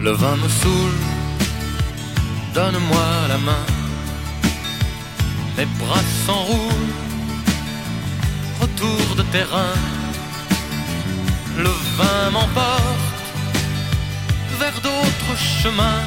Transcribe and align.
Le 0.00 0.12
vin 0.12 0.36
me 0.36 0.48
saoule, 0.48 1.00
donne-moi 2.54 3.08
la 3.28 3.38
main. 3.38 3.66
Mes 5.56 5.66
bras 5.80 6.04
s'enroulent, 6.24 6.94
retour 8.60 9.16
de 9.16 9.22
terrain. 9.32 9.74
Le 11.58 11.72
vin 11.96 12.30
m'emporte 12.30 13.00
vers 14.60 14.80
d'autres 14.86 15.36
chemins. 15.36 16.04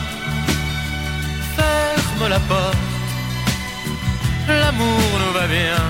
Ferme 1.58 2.30
la 2.30 2.39
porte, 2.39 2.78
l'amour 4.48 5.10
nous 5.21 5.34
va 5.34 5.48
bien. 5.48 5.84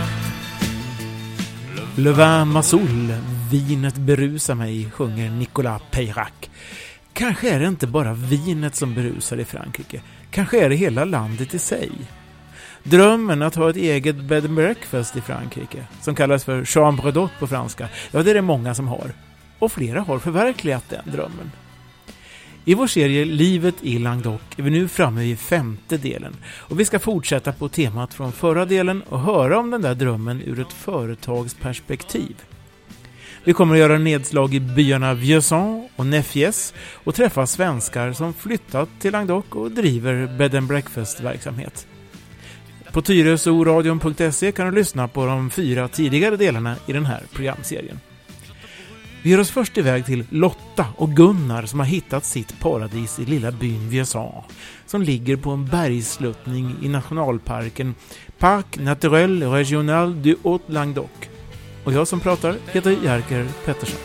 Le 1.98 2.12
vin 2.12 2.46
masoul, 2.46 3.14
vinet 3.52 4.00
berusar 4.00 4.56
mig, 4.56 4.88
sjunger 4.96 5.30
Nicolas 5.30 5.80
Peyrac. 5.92 6.50
Kanske 7.14 7.50
är 7.50 7.60
det 7.60 7.68
inte 7.68 7.88
bara 7.88 8.14
vinet 8.14 8.76
som 8.76 8.94
berusar 8.94 9.38
i 9.38 9.46
Frankrike. 9.46 10.02
Kanske 10.32 10.66
är 10.66 10.70
det 10.70 10.76
hela 10.76 11.06
landet 11.06 11.54
i 11.54 11.60
sig. 11.60 11.92
Drömmen 12.84 13.42
att 13.42 13.56
ha 13.56 13.70
ett 13.70 13.76
eget 13.76 14.16
bed 14.16 14.46
and 14.46 14.56
breakfast 14.56 15.16
i 15.16 15.22
Frankrike, 15.22 15.86
som 16.02 16.16
kallas 16.16 16.44
för 16.44 16.66
chambre 16.66 17.12
d'hôte 17.12 17.40
på 17.40 17.48
franska, 17.48 17.90
ja 18.12 18.24
det 18.24 18.32
är 18.32 18.36
det 18.36 18.42
många 18.42 18.76
som 18.76 18.88
har. 18.88 19.12
Och 19.60 19.72
flera 19.72 20.02
har 20.02 20.20
förverkligat 20.20 20.90
den 20.90 21.12
drömmen. 21.12 21.52
I 22.66 22.74
vår 22.74 22.88
serie 22.88 23.26
Livet 23.26 23.76
i 23.82 24.00
Languedoc 24.00 24.42
är 24.58 24.64
vi 24.64 24.70
nu 24.70 24.88
framme 24.88 25.22
vid 25.22 25.40
femte 25.40 25.98
delen 25.98 26.36
och 26.46 26.80
vi 26.80 26.86
ska 26.86 27.00
fortsätta 27.00 27.52
på 27.52 27.70
temat 27.70 28.14
från 28.14 28.32
förra 28.32 28.66
delen 28.66 29.02
och 29.02 29.20
höra 29.20 29.60
om 29.60 29.72
den 29.72 29.82
där 29.82 29.96
drömmen 29.96 30.42
ur 30.42 30.60
ett 30.60 30.74
företagsperspektiv. 30.74 32.36
Vi 33.44 33.54
kommer 33.54 33.76
att 33.76 33.80
göra 33.80 33.98
nedslag 33.98 34.54
i 34.54 34.60
byarna 34.60 35.14
Vieuxson 35.14 35.90
och 35.96 36.06
Nefjes 36.06 36.74
och 37.04 37.16
träffa 37.16 37.48
svenskar 37.48 38.14
som 38.14 38.34
flyttat 38.34 38.90
till 39.00 39.12
Languedoc 39.12 39.46
och 39.50 39.72
driver 39.72 40.38
bed 40.38 40.56
and 40.56 40.68
breakfast-verksamhet. 40.68 41.88
På 42.92 43.02
tyresoradion.se 43.02 44.52
kan 44.52 44.66
du 44.66 44.72
lyssna 44.72 45.08
på 45.08 45.26
de 45.26 45.50
fyra 45.50 45.88
tidigare 45.88 46.38
delarna 46.38 46.76
i 46.88 46.94
den 46.94 47.06
här 47.06 47.24
programserien. 47.34 48.00
Vi 49.24 49.30
ger 49.30 49.40
oss 49.40 49.52
först 49.52 49.78
iväg 49.78 50.06
till 50.06 50.26
Lotta 50.30 50.86
och 50.98 51.16
Gunnar 51.16 51.66
som 51.66 51.80
har 51.80 51.88
hittat 51.88 52.26
sitt 52.26 52.60
paradis 52.60 53.20
i 53.20 53.26
lilla 53.26 53.52
byn 53.52 53.90
Vieuxan 53.90 54.44
som 54.86 55.02
ligger 55.02 55.36
på 55.36 55.52
en 55.52 55.66
bergssluttning 55.66 56.76
i 56.82 56.90
nationalparken 56.90 57.96
Parc 58.40 58.66
Naturel 58.78 59.44
Régional 59.44 60.22
du 60.22 60.36
Haut-Languedoc. 60.44 61.31
Och 61.84 61.94
jag 61.94 62.08
som 62.08 62.20
pratar 62.20 62.56
heter 62.72 62.98
Jerker 63.04 63.48
Pettersson. 63.66 64.00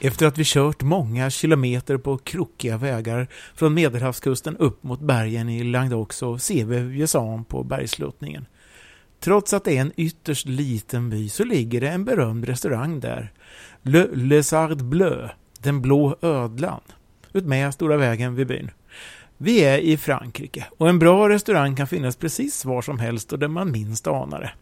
Efter 0.00 0.26
att 0.26 0.38
vi 0.38 0.44
kört 0.44 0.82
många 0.82 1.30
kilometer 1.30 1.96
på 1.98 2.18
krokiga 2.18 2.76
vägar 2.76 3.28
från 3.54 3.74
Medelhavskusten 3.74 4.56
upp 4.56 4.82
mot 4.82 5.00
bergen 5.00 5.48
i 5.48 5.64
Languedoc 5.64 6.12
så 6.12 6.38
ser 6.38 6.64
vi 6.64 6.78
Vieuxant 6.78 7.48
på 7.48 7.64
bergsluttningen. 7.64 8.46
Trots 9.26 9.52
att 9.52 9.64
det 9.64 9.76
är 9.76 9.80
en 9.80 9.92
ytterst 9.96 10.46
liten 10.46 11.10
by 11.10 11.28
så 11.28 11.44
ligger 11.44 11.80
det 11.80 11.88
en 11.88 12.04
berömd 12.04 12.44
restaurang 12.44 13.00
där. 13.00 13.32
Le 13.82 14.06
Lézard 14.14 14.84
Bleu, 14.84 15.28
den 15.58 15.82
blå 15.82 16.16
ödlan, 16.22 16.80
utmed 17.32 17.74
stora 17.74 17.96
vägen 17.96 18.34
vid 18.34 18.46
byn. 18.46 18.70
Vi 19.36 19.64
är 19.64 19.78
i 19.78 19.96
Frankrike 19.96 20.66
och 20.76 20.88
en 20.88 20.98
bra 20.98 21.28
restaurang 21.28 21.76
kan 21.76 21.86
finnas 21.86 22.16
precis 22.16 22.64
var 22.64 22.82
som 22.82 22.98
helst 22.98 23.32
och 23.32 23.38
där 23.38 23.48
man 23.48 23.70
minst 23.70 24.06
anar 24.06 24.40
det. 24.40 24.52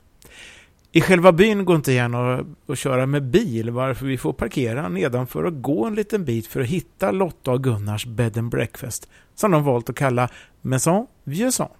I 0.92 1.00
själva 1.00 1.32
byn 1.32 1.64
går 1.64 1.76
inte 1.76 1.92
gärna 1.92 2.44
att 2.66 2.78
köra 2.78 3.06
med 3.06 3.22
bil 3.22 3.70
varför 3.70 4.06
vi 4.06 4.18
får 4.18 4.32
parkera 4.32 4.88
nedanför 4.88 5.44
och 5.44 5.62
gå 5.62 5.86
en 5.86 5.94
liten 5.94 6.24
bit 6.24 6.46
för 6.46 6.60
att 6.60 6.66
hitta 6.66 7.10
Lotta 7.10 7.52
och 7.52 7.64
Gunnars 7.64 8.06
bed 8.06 8.38
and 8.38 8.50
breakfast 8.50 9.08
som 9.34 9.50
de 9.50 9.64
valt 9.64 9.90
att 9.90 9.96
kalla 9.96 10.28
Maison 10.60 11.06
Vieuxant. 11.24 11.72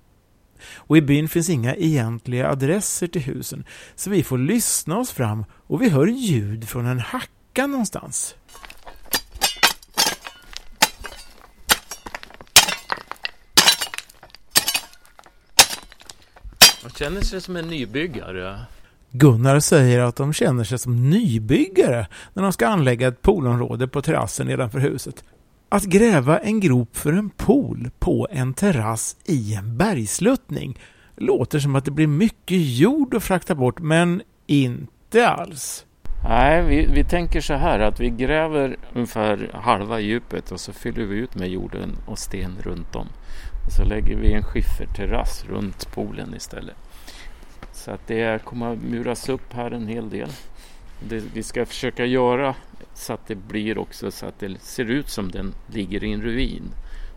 Och 0.77 0.97
i 0.97 1.01
byn 1.01 1.29
finns 1.29 1.51
inga 1.51 1.75
egentliga 1.75 2.51
adresser 2.51 3.07
till 3.07 3.23
husen 3.23 3.65
så 3.95 4.11
vi 4.11 4.23
får 4.23 4.39
lyssna 4.39 4.99
oss 4.99 5.11
fram 5.11 5.45
och 5.67 5.83
vi 5.83 5.89
hör 5.89 6.07
ljud 6.07 6.69
från 6.69 6.87
en 6.87 7.01
hacka 7.01 7.67
någonstans. 7.67 8.35
Man 16.83 16.93
känner 16.93 17.21
sig 17.21 17.41
som 17.41 17.57
en 17.57 17.69
nybyggare. 17.69 18.61
Gunnar 19.11 19.61
säger 19.61 20.01
att 20.01 20.17
de 20.17 20.33
känner 20.33 20.65
sig 20.65 20.79
som 20.79 21.11
nybyggare 21.11 22.07
när 22.33 22.43
de 22.43 22.53
ska 22.53 22.67
anlägga 22.67 23.09
ett 23.09 23.23
poolområde 23.23 23.89
på 23.89 24.03
terrassen 24.03 24.47
nedanför 24.47 24.79
huset. 24.79 25.25
Att 25.69 25.85
gräva 25.85 26.39
en 26.39 26.61
grop 26.61 26.97
för 26.97 27.13
en 27.13 27.31
pool 27.31 27.91
på 27.99 28.29
en 28.31 28.55
terrass 28.55 29.17
i 29.25 29.55
en 29.55 29.77
bergsluttning 29.77 30.79
låter 31.17 31.59
som 31.59 31.77
att 31.77 31.85
det 31.85 31.91
blir 31.91 32.07
mycket 32.07 32.59
jord 32.61 33.15
att 33.15 33.25
frakta 33.25 33.55
bort, 33.55 33.81
men 33.81 34.23
inte 34.47 35.29
alls. 35.29 35.87
Nej, 36.29 36.63
vi, 36.63 36.87
vi 36.95 37.05
tänker 37.05 37.41
så 37.41 37.55
här 37.55 37.79
att 37.81 38.01
vi 38.01 38.11
gräver 38.11 38.77
ungefär 38.95 39.51
halva 39.55 40.01
djupet 40.01 40.53
och 40.53 40.61
så 40.61 40.73
fyller 40.73 41.05
vi 41.05 41.17
ut 41.17 41.35
med 41.35 41.49
jorden 41.49 41.97
och 42.07 42.19
sten 42.19 42.57
runt 42.63 42.97
om. 42.97 43.07
Och 43.67 43.73
så 43.73 43.85
lägger 43.85 44.17
vi 44.17 44.33
en 44.33 44.43
skifferterrass 44.43 45.45
runt 45.49 45.93
poolen 45.95 46.35
istället. 46.35 46.77
Så 47.73 47.91
att 47.91 48.07
det 48.07 48.45
kommer 48.45 48.73
att 48.73 48.83
muras 48.83 49.29
upp 49.29 49.53
här 49.53 49.71
en 49.71 49.89
hel 49.89 50.11
del. 50.11 50.29
Det, 51.09 51.23
vi 51.35 51.43
ska 51.43 51.67
försöka 51.67 52.05
göra 52.05 52.55
så 52.95 53.13
att 53.13 53.27
det 53.27 53.35
blir 53.35 53.79
också 53.79 54.11
så 54.11 54.27
att 54.27 54.39
det 54.39 54.61
ser 54.61 54.85
ut 54.85 55.09
som 55.09 55.31
den 55.31 55.55
ligger 55.67 56.05
i 56.05 56.13
en 56.13 56.23
ruin. 56.23 56.63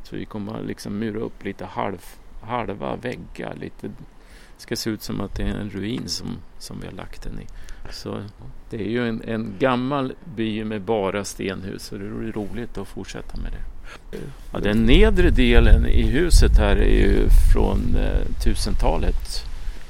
Så 0.03 0.15
vi 0.15 0.25
kommer 0.25 0.59
att 0.59 0.65
liksom 0.65 0.99
mura 0.99 1.19
upp 1.19 1.43
lite 1.43 1.65
halv, 1.65 2.05
halva 2.41 2.95
väggar. 2.95 3.55
Lite, 3.55 3.87
det 3.87 4.61
ska 4.61 4.75
se 4.75 4.89
ut 4.89 5.03
som 5.03 5.21
att 5.21 5.35
det 5.35 5.43
är 5.43 5.47
en 5.47 5.69
ruin 5.69 6.03
som, 6.05 6.27
som 6.59 6.79
vi 6.79 6.87
har 6.87 6.93
lagt 6.93 7.23
den 7.23 7.39
i. 7.41 7.45
Så 7.91 8.23
det 8.69 8.77
är 8.77 8.89
ju 8.89 9.09
en, 9.09 9.21
en 9.21 9.53
gammal 9.59 10.13
by 10.35 10.63
med 10.63 10.81
bara 10.81 11.25
stenhus 11.25 11.83
så 11.83 11.95
det 11.97 12.05
är 12.05 12.31
roligt 12.31 12.77
att 12.77 12.87
fortsätta 12.87 13.37
med 13.37 13.51
det. 13.51 14.17
Ja, 14.53 14.59
den 14.59 14.85
nedre 14.85 15.29
delen 15.29 15.85
i 15.85 16.01
huset 16.01 16.57
här 16.57 16.75
är 16.75 16.95
ju 16.95 17.29
från 17.53 17.95
eh, 17.95 18.25
1000-talet, 18.45 19.45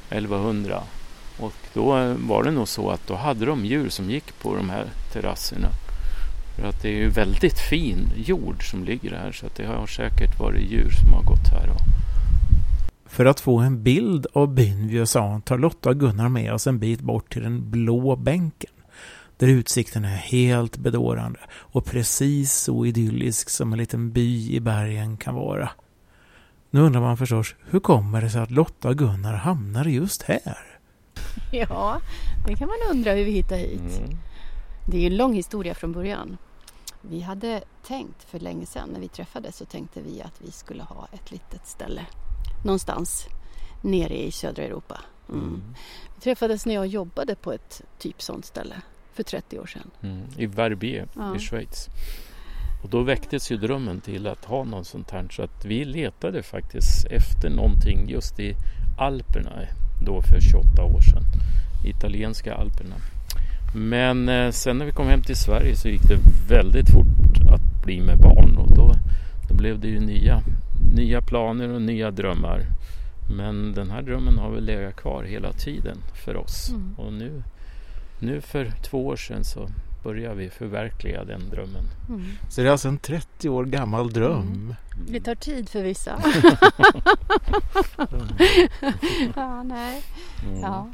1100. 0.09 0.83
Då 1.77 1.97
eh, 1.97 2.13
var 2.13 2.43
det 2.43 2.51
nog 2.51 2.67
så 2.67 2.89
att 2.89 3.07
då 3.07 3.15
hade 3.15 3.45
de 3.45 3.65
djur 3.65 3.89
som 3.89 4.09
gick 4.09 4.39
på 4.39 4.55
de 4.55 4.69
här 4.69 4.85
terrasserna. 5.13 5.67
För 6.55 6.67
att 6.67 6.81
det 6.81 6.89
är 6.89 6.95
ju 6.95 7.09
väldigt 7.09 7.59
fin 7.59 8.09
jord 8.15 8.69
som 8.71 8.83
ligger 8.83 9.11
här 9.11 9.31
så 9.31 9.45
att 9.45 9.55
det 9.55 9.65
har 9.65 9.87
säkert 9.87 10.39
varit 10.39 10.71
djur 10.71 10.89
som 10.89 11.13
har 11.13 11.23
gått 11.23 11.47
här. 11.51 11.69
Och, 11.69 11.81
För 13.05 13.25
att 13.25 13.39
få 13.39 13.57
en 13.57 13.83
bild 13.83 14.27
av 14.33 14.53
byn 14.53 14.87
Vieuxant 14.87 15.45
tar 15.45 15.57
Lotta 15.57 15.89
och 15.89 15.99
Gunnar 15.99 16.29
med 16.29 16.53
oss 16.53 16.67
en 16.67 16.79
bit 16.79 16.99
bort 16.99 17.33
till 17.33 17.43
den 17.43 17.71
blå 17.71 18.15
bänken. 18.15 18.71
Där 19.37 19.47
utsikten 19.47 20.05
är 20.05 20.17
helt 20.17 20.77
bedårande 20.77 21.39
och 21.53 21.85
precis 21.85 22.53
så 22.53 22.85
idyllisk 22.85 23.49
som 23.49 23.73
en 23.73 23.79
liten 23.79 24.11
by 24.11 24.55
i 24.55 24.59
bergen 24.59 25.17
kan 25.17 25.35
vara. 25.35 25.69
Nu 26.71 26.81
undrar 26.81 27.01
man 27.01 27.17
förstås, 27.17 27.55
hur 27.69 27.79
kommer 27.79 28.21
det 28.21 28.29
sig 28.29 28.41
att 28.41 28.51
Lotta 28.51 28.89
och 28.89 28.97
Gunnar 28.97 29.33
hamnar 29.33 29.85
just 29.85 30.23
här? 30.23 30.76
Ja, 31.51 32.01
det 32.47 32.55
kan 32.55 32.67
man 32.67 32.77
undra 32.91 33.11
hur 33.11 33.25
vi 33.25 33.31
hittar 33.31 33.57
hit. 33.57 33.99
mm. 33.99 34.17
Det 34.85 34.97
är 34.97 35.01
ju 35.01 35.07
en 35.07 35.17
lång 35.17 35.33
historia 35.33 35.73
från 35.73 35.91
början. 35.91 36.37
Vi 37.01 37.21
hade 37.21 37.61
tänkt 37.87 38.23
för 38.23 38.39
länge 38.39 38.65
sedan 38.65 38.89
när 38.93 38.99
vi 38.99 39.07
träffades 39.07 39.57
så 39.57 39.65
tänkte 39.65 40.01
vi 40.01 40.21
att 40.21 40.41
vi 40.41 40.51
skulle 40.51 40.83
ha 40.83 41.07
ett 41.13 41.31
litet 41.31 41.67
ställe 41.67 42.05
någonstans 42.65 43.27
nere 43.81 44.23
i 44.23 44.31
södra 44.31 44.63
Europa. 44.63 44.99
Mm. 45.29 45.39
Mm. 45.41 45.61
Vi 46.15 46.21
träffades 46.21 46.65
när 46.65 46.73
jag 46.73 46.87
jobbade 46.87 47.35
på 47.35 47.51
ett 47.51 47.81
typ 47.99 48.21
sånt 48.21 48.45
ställe 48.45 48.75
för 49.13 49.23
30 49.23 49.59
år 49.59 49.65
sedan. 49.65 49.91
Mm. 50.01 50.23
I 50.37 50.45
Verbier 50.45 51.07
Ja. 51.15 51.35
i 51.35 51.39
Schweiz. 51.39 51.87
Och 52.83 52.89
då 52.89 53.03
väcktes 53.03 53.51
ju 53.51 53.57
drömmen 53.57 54.01
till 54.01 54.27
att 54.27 54.45
ha 54.45 54.63
något 54.63 54.87
sånt 54.87 55.11
här 55.11 55.27
så 55.31 55.43
att 55.43 55.65
vi 55.65 55.85
letade 55.85 56.43
faktiskt 56.43 57.05
efter 57.05 57.49
någonting 57.49 58.09
just 58.09 58.39
i 58.39 58.55
Alperna 58.99 59.51
då 59.99 60.21
för 60.21 60.39
28 60.39 60.83
år 60.83 61.01
sedan. 61.01 61.23
Italienska 61.85 62.55
Alperna. 62.55 62.95
Men 63.75 64.29
eh, 64.29 64.51
sen 64.51 64.77
när 64.77 64.85
vi 64.85 64.91
kom 64.91 65.07
hem 65.07 65.21
till 65.21 65.35
Sverige 65.35 65.75
så 65.75 65.87
gick 65.89 66.07
det 66.07 66.19
väldigt 66.49 66.89
fort 66.89 67.49
att 67.49 67.83
bli 67.83 68.01
med 68.01 68.17
barn 68.17 68.57
och 68.57 68.75
då, 68.75 68.91
då 69.49 69.55
blev 69.55 69.79
det 69.79 69.87
ju 69.87 69.99
nya, 69.99 70.41
nya 70.95 71.21
planer 71.21 71.69
och 71.69 71.81
nya 71.81 72.11
drömmar. 72.11 72.65
Men 73.29 73.73
den 73.73 73.91
här 73.91 74.01
drömmen 74.01 74.37
har 74.37 74.51
väl 74.51 74.65
legat 74.65 74.95
kvar 74.95 75.23
hela 75.23 75.51
tiden 75.51 75.97
för 76.13 76.35
oss. 76.37 76.69
Mm. 76.69 76.93
Och 76.97 77.13
nu, 77.13 77.43
nu 78.19 78.41
för 78.41 78.71
två 78.83 79.07
år 79.07 79.15
sedan 79.15 79.43
så 79.43 79.69
börjar 80.03 80.35
vi 80.35 80.49
förverkliga 80.49 81.23
den 81.23 81.49
drömmen. 81.49 81.83
Mm. 82.09 82.25
Så 82.49 82.61
det 82.61 82.67
är 82.67 82.71
alltså 82.71 82.87
en 82.87 82.97
30 82.97 83.49
år 83.49 83.65
gammal 83.65 84.13
dröm. 84.13 84.75
Det 85.07 85.19
tar 85.19 85.35
tid 85.35 85.69
för 85.69 85.83
vissa. 85.83 86.21
ja, 89.35 89.63
nej. 89.63 90.03
Mm. 90.43 90.61
Ja. 90.61 90.89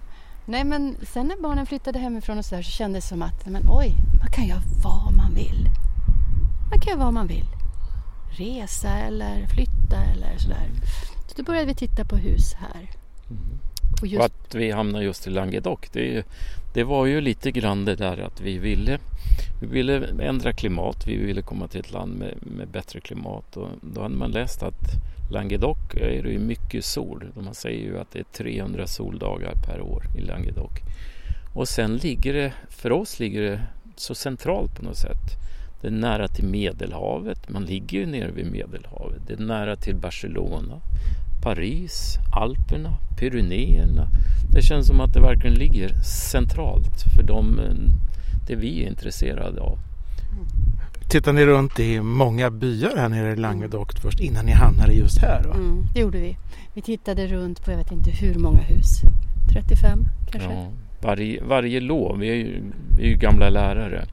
Nej, 0.46 0.64
men 0.64 0.96
sen 1.02 1.28
när 1.28 1.42
barnen 1.42 1.66
flyttade 1.66 2.00
hemifrån 2.00 2.38
och 2.38 2.46
så, 2.46 2.56
där, 2.56 2.62
så 2.62 2.72
kändes 2.72 3.04
det 3.04 3.10
som 3.10 3.22
att, 3.22 3.46
men 3.46 3.68
oj, 3.70 3.96
man 4.20 4.32
kan 4.32 4.46
göra 4.46 4.62
vad 4.84 5.14
man 5.16 5.34
vill. 5.36 5.70
Man 6.70 6.80
kan 6.80 6.92
göra 6.92 7.04
vad 7.04 7.14
man 7.14 7.28
vill. 7.28 7.48
Resa 8.38 8.90
eller 8.90 9.48
flytta 9.48 10.04
eller 10.14 10.38
sådär. 10.38 10.70
Så 11.28 11.34
då 11.38 11.44
började 11.44 11.68
vi 11.68 11.76
titta 11.76 12.06
på 12.06 12.16
hus 12.16 12.54
här. 12.54 12.90
Mm. 14.06 14.20
Och 14.20 14.20
Och 14.20 14.26
att 14.26 14.56
vi 14.56 14.72
hamnade 14.72 15.06
just 15.06 15.28
i 15.28 15.30
Languedoc, 15.30 15.80
det, 15.92 16.26
det 16.74 16.84
var 16.84 17.06
ju 17.06 17.22
lite 17.22 17.52
grann 17.52 17.86
det 17.86 17.96
där 17.96 18.18
att 18.18 18.42
vi 18.42 18.58
ville, 18.58 19.00
vi 19.62 19.68
ville 19.68 20.08
ändra 20.20 20.54
klimat, 20.54 21.08
vi 21.08 21.18
ville 21.18 21.42
komma 21.42 21.68
till 21.68 21.80
ett 21.80 21.92
land 21.92 22.16
med, 22.16 22.34
med 22.42 22.68
bättre 22.68 23.00
klimat. 23.00 23.58
Och 23.58 23.68
då 23.82 24.02
hade 24.02 24.16
man 24.16 24.32
läst 24.32 24.64
att 24.64 24.82
Languedoc 25.32 25.78
är 25.96 26.24
det 26.24 26.30
ju 26.30 26.40
mycket 26.40 26.86
sol. 26.86 27.24
Man 27.36 27.54
säger 27.54 27.86
ju 27.86 28.00
att 28.00 28.12
det 28.12 28.20
är 28.20 28.24
300 28.24 28.88
soldagar 28.88 29.54
per 29.66 29.82
år 29.82 30.04
i 30.18 30.22
Languedoc. 30.22 30.72
Och 31.54 31.68
sen 31.68 31.98
ligger 31.98 32.34
det, 32.34 32.54
för 32.70 32.92
oss 32.92 33.20
ligger 33.20 33.42
det 33.42 33.62
så 33.96 34.16
centralt 34.16 34.76
på 34.76 34.84
något 34.84 34.98
sätt. 34.98 35.38
Det 35.82 35.88
är 35.88 35.92
nära 35.92 36.28
till 36.28 36.46
Medelhavet, 36.46 37.50
man 37.50 37.66
ligger 37.66 38.00
ju 38.00 38.06
nere 38.06 38.32
vid 38.32 38.52
Medelhavet. 38.52 39.22
Det 39.28 39.34
är 39.34 39.38
nära 39.38 39.76
till 39.76 39.96
Barcelona, 39.96 40.82
Paris, 41.44 42.18
Alperna, 42.32 42.94
Pyrenéerna. 43.20 44.08
Det 44.54 44.62
känns 44.62 44.88
som 44.88 45.00
att 45.00 45.14
det 45.14 45.22
verkligen 45.22 45.56
ligger 45.56 45.90
centralt 46.04 47.02
för 47.16 47.24
de, 47.24 47.60
eh, 47.60 47.66
det 48.48 48.56
vi 48.56 48.84
är 48.84 48.88
intresserade 48.88 49.62
av. 49.62 49.80
Tittar 51.10 51.34
ni 51.34 51.46
runt 51.46 51.80
i 51.80 52.02
många 52.02 52.52
byar 52.52 52.98
här 52.98 53.10
nere 53.10 53.32
i 53.32 53.36
Languedoc 53.36 53.88
först 54.02 54.20
innan 54.20 54.46
ni 54.46 54.52
hamnade 54.52 54.94
just 54.94 55.18
här? 55.18 55.44
Då? 55.44 55.52
mm, 55.52 55.86
det 55.94 56.00
gjorde 56.00 56.20
vi. 56.20 56.38
Vi 56.74 56.82
tittade 56.82 57.28
runt 57.28 57.66
på 57.66 57.72
jag 57.72 57.78
vet 57.78 57.92
inte 57.92 58.12
hur 58.12 58.36
många 58.36 58.62
hus. 58.62 59.02
35 59.54 60.06
kanske? 60.32 60.54
Ja, 60.54 60.68
varje, 61.02 61.44
varje 61.44 61.80
lov, 61.80 62.20
vi 62.20 62.30
är, 62.30 62.36
ju, 62.36 62.64
vi 62.98 63.04
är 63.04 63.10
ju 63.10 63.16
gamla 63.16 63.50
lärare 63.50 64.06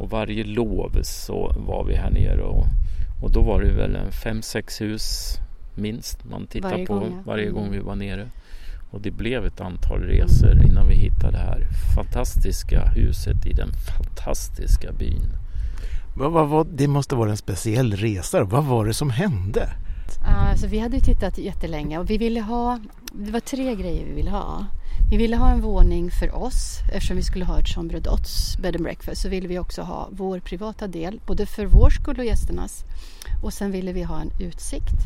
och 0.00 0.10
varje 0.10 0.44
lov 0.44 0.98
så 1.02 1.52
var 1.56 1.84
vi 1.84 1.94
här 1.94 2.10
nere 2.10 2.42
och, 2.42 2.66
och 3.22 3.32
då 3.32 3.42
var 3.42 3.62
det 3.62 3.72
väl 3.72 3.96
en 3.96 4.12
fem, 4.12 4.42
sex 4.42 4.80
hus 4.80 5.38
minst 5.76 6.24
man 6.24 6.46
tittade 6.46 6.74
Varje 6.74 6.86
på 6.86 6.94
gång, 6.98 7.12
ja. 7.12 7.22
varje 7.24 7.50
gång 7.50 7.66
Mm. 7.66 7.72
vi 7.78 7.84
var 7.84 7.94
nere. 7.96 8.28
Och 8.90 9.00
det 9.00 9.10
blev 9.10 9.46
ett 9.46 9.60
antal 9.60 10.00
resor 10.00 10.62
innan 10.66 10.88
vi 10.88 10.94
hittade 10.94 11.32
det 11.32 11.38
här 11.38 11.66
fantastiska 11.96 12.84
huset 12.86 13.46
i 13.46 13.52
den 13.52 13.68
fantastiska 13.72 14.92
byn. 14.92 15.22
Vad, 16.16 16.32
vad, 16.32 16.48
vad, 16.48 16.66
det 16.66 16.88
måste 16.88 17.14
vara 17.14 17.30
en 17.30 17.36
speciell 17.36 17.92
resa. 17.92 18.44
Vad 18.44 18.64
var 18.64 18.86
det 18.86 18.94
som 18.94 19.10
hände? 19.10 19.68
Alltså, 20.26 20.66
vi 20.66 20.78
hade 20.78 21.00
tittat 21.00 21.38
jättelänge 21.38 21.98
och 21.98 22.10
vi 22.10 22.18
ville 22.18 22.40
ha, 22.40 22.80
det 23.12 23.30
var 23.30 23.40
tre 23.40 23.74
grejer 23.74 24.04
vi 24.06 24.12
ville 24.14 24.30
ha. 24.30 24.66
Vi 25.10 25.16
ville 25.16 25.36
ha 25.36 25.50
en 25.50 25.60
våning 25.60 26.10
för 26.10 26.34
oss 26.34 26.78
eftersom 26.92 27.16
vi 27.16 27.22
skulle 27.22 27.44
ha 27.44 27.58
ett 27.58 27.68
chambre 27.68 27.98
d'hôtes 27.98 28.60
bed 28.60 28.76
and 28.76 28.84
breakfast 28.84 29.22
så 29.22 29.28
ville 29.28 29.48
vi 29.48 29.58
också 29.58 29.82
ha 29.82 30.08
vår 30.12 30.40
privata 30.40 30.86
del 30.86 31.20
både 31.26 31.46
för 31.46 31.66
vår 31.66 31.90
skull 31.90 32.18
och 32.18 32.24
gästernas. 32.24 32.84
Och 33.42 33.52
sen 33.52 33.70
ville 33.70 33.92
vi 33.92 34.02
ha 34.02 34.20
en 34.20 34.30
utsikt 34.40 34.96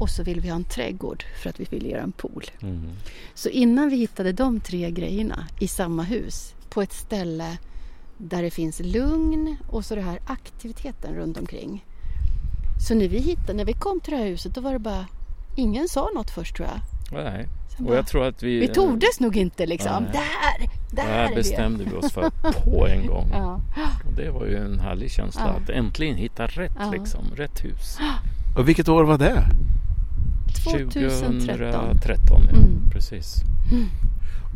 och 0.00 0.10
så 0.10 0.22
ville 0.22 0.40
vi 0.40 0.48
ha 0.48 0.56
en 0.56 0.64
trädgård 0.64 1.24
för 1.42 1.50
att 1.50 1.60
vi 1.60 1.64
ville 1.64 1.88
göra 1.88 2.02
en 2.02 2.12
pool. 2.12 2.44
Mm. 2.62 2.90
Så 3.34 3.48
innan 3.48 3.88
vi 3.88 3.96
hittade 3.96 4.32
de 4.32 4.60
tre 4.60 4.90
grejerna 4.90 5.46
i 5.60 5.68
samma 5.68 6.02
hus 6.02 6.54
på 6.70 6.82
ett 6.82 6.92
ställe 6.92 7.58
där 8.16 8.42
det 8.42 8.50
finns 8.50 8.80
lugn 8.80 9.56
och 9.70 9.84
så 9.84 9.94
det 9.94 10.02
här 10.02 10.18
aktiviteten 10.26 11.14
runt 11.14 11.38
omkring. 11.38 11.84
Så 12.88 12.94
när 12.94 13.08
vi 13.08 13.18
hittade, 13.18 13.52
när 13.52 13.64
vi 13.64 13.72
kom 13.72 14.00
till 14.00 14.12
det 14.12 14.18
här 14.18 14.26
huset 14.26 14.54
då 14.54 14.60
var 14.60 14.72
det 14.72 14.78
bara, 14.78 15.06
ingen 15.56 15.88
sa 15.88 16.10
något 16.14 16.30
först 16.30 16.56
tror 16.56 16.68
jag. 16.68 16.80
Nej. 17.24 17.48
Och 17.86 17.94
jag 17.96 18.06
tror 18.06 18.26
att 18.26 18.42
vi... 18.42 18.58
vi 18.60 18.68
tordes 18.68 19.20
nog 19.20 19.36
inte 19.36 19.66
liksom. 19.66 20.02
Nej. 20.02 20.12
Där! 20.12 20.68
Det 20.90 20.96
Där 20.96 21.02
här 21.02 21.24
är 21.24 21.28
vi! 21.28 21.34
bestämde 21.34 21.84
vi 21.84 21.96
oss 21.96 22.12
för 22.12 22.30
på 22.64 22.86
en 22.86 23.06
gång. 23.06 23.30
Ja. 23.32 23.60
Och 24.06 24.12
det 24.16 24.30
var 24.30 24.46
ju 24.46 24.56
en 24.56 24.80
härlig 24.80 25.10
känsla 25.10 25.42
Ja. 25.46 25.62
att 25.62 25.70
äntligen 25.70 26.16
hitta 26.16 26.46
rätt 26.46 26.72
Ja. 26.78 26.90
liksom, 26.90 27.24
rätt 27.36 27.64
hus. 27.64 27.98
Och 28.58 28.68
vilket 28.68 28.88
år 28.88 29.04
var 29.04 29.18
det? 29.18 29.44
2013. 30.64 31.40
2013 31.40 32.42
ja, 32.50 32.58
Mm. 32.58 32.90
precis. 32.92 33.34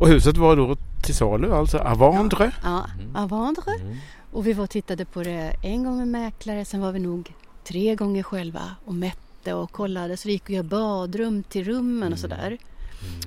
Och 0.01 0.09
huset 0.09 0.37
var 0.37 0.57
då 0.57 0.77
till 1.03 1.15
salu, 1.15 1.53
alltså 1.53 1.79
Avandre. 1.79 2.51
Ja, 2.63 2.87
Mm. 3.01 3.17
Avandre. 3.17 3.73
Mm. 3.81 3.97
Och 4.33 4.47
vi 4.47 4.53
var 4.53 4.65
och 4.65 4.71
tittade 4.71 5.05
på 5.05 5.23
det 5.23 5.53
en 5.63 5.85
gång 5.85 5.97
med 5.99 6.09
mäklare, 6.09 6.65
sen 6.65 6.81
var 6.81 6.93
vi 6.93 6.99
nog 6.99 7.33
tre 7.69 7.95
gånger 7.95 8.23
själva 8.23 8.61
och 8.85 8.95
mätte 8.95 9.55
och 9.55 9.73
kollade. 9.73 10.17
Så 10.17 10.29
vi 10.29 10.33
gick 10.33 10.43
och 10.45 10.51
gjorde 10.51 10.69
badrum 10.69 11.43
till 11.43 11.65
rummen 11.65 11.97
Mm. 12.03 12.13
och 12.13 12.19
sådär. 12.19 12.59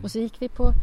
Och 0.03 0.11
så 0.11 0.19
gick 0.19 0.33
vi 0.39 0.49
på 0.49 0.73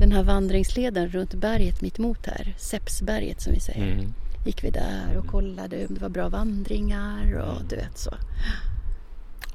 den 0.00 0.12
här 0.12 0.22
vandringsleden 0.22 1.08
runt 1.08 1.34
berget 1.34 1.80
mitt 1.80 1.98
emot 1.98 2.26
här, 2.26 2.54
Seppsberget 2.58 3.40
som 3.40 3.52
vi 3.52 3.60
säger. 3.60 3.92
Mm. 3.92 4.12
Gick 4.46 4.64
vi 4.64 4.70
där 4.70 5.16
och 5.18 5.26
kollade 5.26 5.86
om 5.86 5.94
det 5.94 6.00
var 6.00 6.08
bra 6.08 6.28
vandringar 6.28 7.34
och 7.34 7.64
du 7.68 7.76
vet 7.76 7.98
så. 7.98 8.14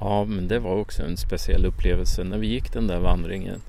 Ja, 0.00 0.24
men 0.24 0.48
det 0.48 0.58
var 0.58 0.76
också 0.76 1.02
en 1.02 1.16
speciell 1.16 1.66
upplevelse. 1.66 2.24
När 2.24 2.38
vi 2.38 2.46
gick 2.46 2.72
den 2.72 2.86
där 2.86 2.98
vandringen, 2.98 3.60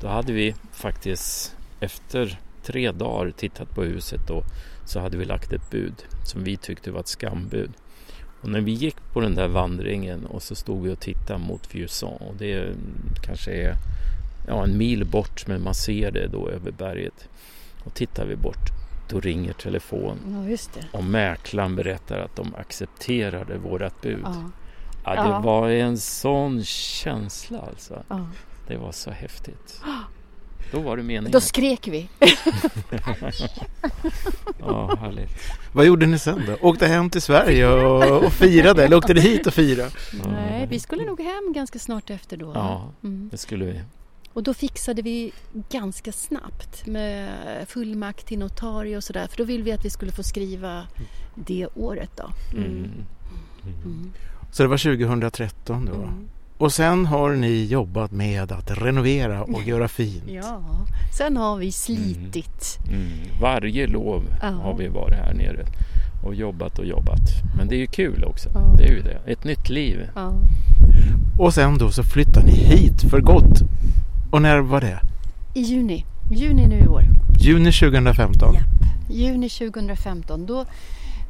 då 0.00 0.08
hade 0.08 0.32
vi 0.32 0.54
faktiskt 0.72 1.56
efter 1.80 2.38
tre 2.62 2.92
dagar 2.92 3.30
tittat 3.30 3.74
på 3.74 3.82
huset 3.82 4.30
och 4.30 4.44
så 4.84 5.00
hade 5.00 5.16
vi 5.16 5.24
lagt 5.24 5.52
ett 5.52 5.70
bud 5.70 5.94
som 6.24 6.44
vi 6.44 6.56
tyckte 6.56 6.90
var 6.90 7.00
ett 7.00 7.08
skambud. 7.08 7.70
Och 8.40 8.48
när 8.48 8.60
vi 8.60 8.72
gick 8.72 8.96
på 9.12 9.20
den 9.20 9.34
där 9.34 9.48
vandringen 9.48 10.26
och 10.26 10.42
så 10.42 10.54
stod 10.54 10.82
vi 10.82 10.90
och 10.90 11.00
tittade 11.00 11.38
mot 11.38 11.74
Vieuxant 11.74 12.20
och 12.20 12.34
det 12.38 12.74
kanske 13.22 13.50
är 13.50 13.74
ja, 14.46 14.64
en 14.64 14.78
mil 14.78 15.04
bort 15.04 15.46
men 15.46 15.62
man 15.62 15.74
ser 15.74 16.10
det 16.10 16.26
då 16.28 16.48
över 16.48 16.70
berget. 16.70 17.28
Och 17.84 17.94
tittar 17.94 18.24
vi 18.26 18.36
bort, 18.36 18.70
då 19.08 19.20
ringer 19.20 19.52
telefon 19.52 20.18
Ja, 20.28 20.50
just 20.50 20.74
det. 20.74 20.98
och 20.98 21.04
mäklaren 21.04 21.76
berättar 21.76 22.18
att 22.18 22.36
de 22.36 22.54
accepterade 22.54 23.58
vårat 23.58 24.00
bud. 24.00 24.20
Ja, 24.24 24.34
Ja, 25.04 25.10
det 25.24 25.30
Ja. 25.30 25.40
var 25.40 25.68
en 25.68 25.98
sån 25.98 26.64
känsla 26.64 27.58
alltså. 27.60 28.02
ja. 28.08 28.26
Det 28.68 28.76
var 28.76 28.92
så 28.92 29.10
häftigt. 29.10 29.80
Då 30.72 30.80
var 30.80 30.96
det 30.96 31.02
meningen. 31.02 31.30
Då 31.30 31.40
skrek 31.40 31.88
vi. 31.88 32.08
Ja, 34.60 34.96
härligt. 35.00 35.30
Vad 35.72 35.86
gjorde 35.86 36.06
ni 36.06 36.18
sen 36.18 36.42
då? 36.46 36.68
Åkte 36.68 36.86
hem 36.86 37.10
till 37.10 37.22
Sverige 37.22 37.68
och, 37.68 38.24
och 38.24 38.32
firade? 38.32 38.84
Eller 38.84 38.96
åkte 38.96 39.14
ni 39.14 39.20
hit 39.20 39.46
och 39.46 39.54
firade? 39.54 39.90
Nej, 40.32 40.66
vi 40.70 40.80
skulle 40.80 41.04
nog 41.04 41.20
hem 41.20 41.52
ganska 41.52 41.78
snart 41.78 42.10
efter 42.10 42.36
då. 42.36 42.52
Ja, 42.54 42.92
Mm. 43.04 43.28
det 43.32 43.38
skulle 43.38 43.64
vi. 43.64 43.80
Och 44.36 44.42
då 44.42 44.54
fixade 44.54 45.02
vi 45.02 45.32
ganska 45.70 46.12
snabbt 46.12 46.86
med 46.86 47.28
fullmakt 47.68 48.26
till 48.26 48.38
notarie 48.38 48.96
och 48.96 49.04
sådär. 49.04 49.26
För 49.30 49.36
då 49.36 49.44
ville 49.44 49.62
vi 49.64 49.72
att 49.72 49.84
vi 49.84 49.90
skulle 49.90 50.12
få 50.12 50.22
skriva 50.22 50.82
det 51.34 51.66
året 51.74 52.10
då. 52.16 52.30
Mm. 52.52 52.66
Mm. 52.66 52.84
Mm. 52.84 53.82
Mm. 53.84 54.12
Så 54.52 54.62
det 54.62 54.68
var 54.68 54.78
2013 54.78 55.84
då. 55.84 55.94
Mm. 55.94 56.28
Och 56.58 56.72
sen 56.72 57.06
har 57.06 57.30
ni 57.30 57.64
jobbat 57.64 58.12
med 58.12 58.52
att 58.52 58.70
renovera 58.70 59.42
och 59.42 59.62
göra 59.66 59.88
fint. 59.88 60.24
Ja, 60.28 60.62
sen 61.18 61.36
har 61.36 61.56
vi 61.58 61.72
slitit. 61.72 62.78
Mm. 62.88 63.08
Varje 63.40 63.86
lov 63.86 64.22
Ja. 64.42 64.48
har 64.48 64.74
vi 64.78 64.88
varit 64.88 65.14
här 65.14 65.34
nere 65.34 65.66
och 66.24 66.34
jobbat 66.34 66.78
och 66.78 66.86
jobbat. 66.86 67.20
Men 67.56 67.68
det 67.68 67.74
är 67.74 67.78
ju 67.80 67.86
kul 67.86 68.24
också. 68.24 68.48
Ja. 68.54 68.74
Det 68.78 68.84
är 68.84 68.92
ju 68.92 69.02
det. 69.02 69.20
Ett 69.32 69.44
nytt 69.44 69.68
liv. 69.68 70.10
Ja. 70.14 70.32
Och 71.38 71.54
sen 71.54 71.78
då 71.78 71.90
så 71.90 72.02
flyttar 72.02 72.42
ni 72.42 72.52
hit 72.52 73.02
för 73.10 73.20
gott. 73.20 73.62
Och 74.30 74.42
när 74.42 74.58
var 74.58 74.80
det? 74.80 75.00
I 75.54 75.60
juni. 75.60 76.04
Juni 76.30 76.66
nu 76.66 76.78
i 76.78 76.86
år. 76.88 77.04
Juni 77.40 77.72
2015. 77.72 78.54
Ja. 78.54 78.60
Juni 79.14 79.48
2015. 79.48 80.46
Då 80.46 80.64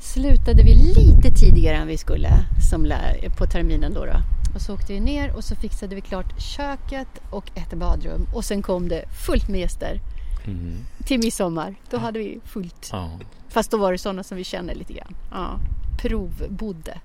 slutade 0.00 0.62
vi 0.62 0.75
lite 0.75 1.31
tidigare 1.31 1.76
än 1.76 1.87
vi 1.87 1.97
skulle 1.99 2.29
som 2.71 2.85
lär, 2.85 3.29
på 3.38 3.47
terminen 3.47 3.95
då, 3.95 4.05
då. 4.05 4.12
Och 4.55 4.61
så 4.61 4.75
åkte 4.75 4.93
vi 4.93 5.00
ner 5.00 5.33
och 5.37 5.45
så 5.45 5.57
fixade 5.57 5.95
vi 5.95 6.00
klart 6.00 6.41
köket 6.41 7.09
och 7.31 7.50
ett 7.55 7.75
badrum. 7.75 8.26
Och 8.35 8.45
sen 8.45 8.62
kom 8.62 8.88
det 8.88 9.05
fullt 9.26 9.49
med 9.49 9.61
gäster 9.61 10.00
Mm. 10.47 10.76
till 11.05 11.19
midsommar. 11.19 11.75
Då 11.91 11.99
hade 11.99 12.19
vi 12.19 12.38
fullt. 12.45 12.88
Ja. 12.93 13.11
Fast 13.49 13.71
då 13.71 13.76
var 13.76 13.93
det 13.93 13.99
sådana 13.99 14.23
som 14.23 14.37
vi 14.37 14.45
känner 14.45 14.75
lite 14.75 14.93
grann. 14.93 15.15
Ja. 15.31 15.59
Provbodde. 15.99 16.99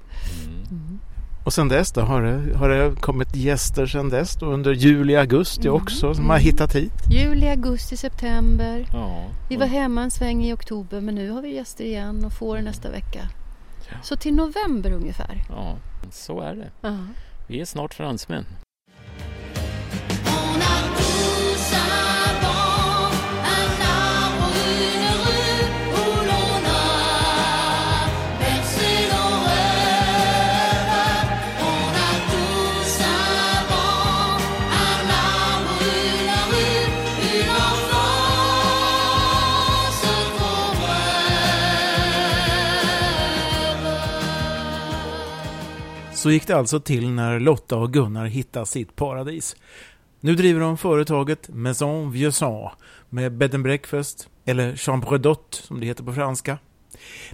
Mm. 0.69 0.99
Och 1.43 1.53
sen 1.53 1.67
dess 1.67 1.91
då? 1.91 2.01
Har 2.01 2.21
det, 2.21 2.57
har 2.57 2.69
det 2.69 2.95
kommit 3.01 3.35
gäster 3.35 3.85
sen 3.87 4.09
dess 4.09 4.35
då? 4.35 4.45
Under 4.45 4.73
juli, 4.73 5.15
augusti 5.15 5.67
Mm. 5.67 5.81
också 5.81 6.13
som 6.13 6.29
har 6.29 6.37
hittat 6.37 6.75
hit? 6.75 6.93
Juli, 7.11 7.47
augusti, 7.49 7.97
september. 7.97 8.85
Ja. 8.93 9.23
Vi 9.49 9.55
var 9.55 9.65
hemma 9.65 10.03
en 10.03 10.11
sväng 10.11 10.45
i 10.45 10.53
oktober 10.53 11.01
men 11.01 11.15
nu 11.15 11.29
har 11.29 11.41
vi 11.41 11.53
gäster 11.55 11.83
igen 11.85 12.25
och 12.25 12.33
får 12.33 12.59
nästa 12.61 12.91
vecka. 12.91 13.19
Ja. 13.89 13.95
Så 14.03 14.15
till 14.15 14.33
november 14.33 14.91
ungefär. 14.93 15.43
Ja, 15.49 15.75
så 16.11 16.41
är 16.41 16.55
det. 16.55 16.69
Ja. 16.81 16.97
Vi 17.47 17.61
är 17.61 17.65
snart 17.65 17.93
fransmän. 17.93 18.45
Så 46.21 46.31
gick 46.31 46.47
det 46.47 46.55
alltså 46.55 46.79
till 46.79 47.09
när 47.09 47.39
Lotta 47.39 47.77
och 47.77 47.93
Gunnar 47.93 48.25
hittade 48.25 48.65
sitt 48.65 48.95
paradis. 48.95 49.55
Nu 50.19 50.35
driver 50.35 50.59
de 50.59 50.77
företaget 50.77 51.49
Maison 51.49 52.11
Vieuxant 52.11 52.71
med 53.09 53.31
bed 53.31 53.55
and 53.55 53.63
breakfast, 53.63 54.29
eller 54.45 54.75
chambre 54.75 55.17
d'hôte 55.17 55.55
som 55.67 55.79
det 55.79 55.85
heter 55.85 56.03
på 56.03 56.13
franska. 56.13 56.57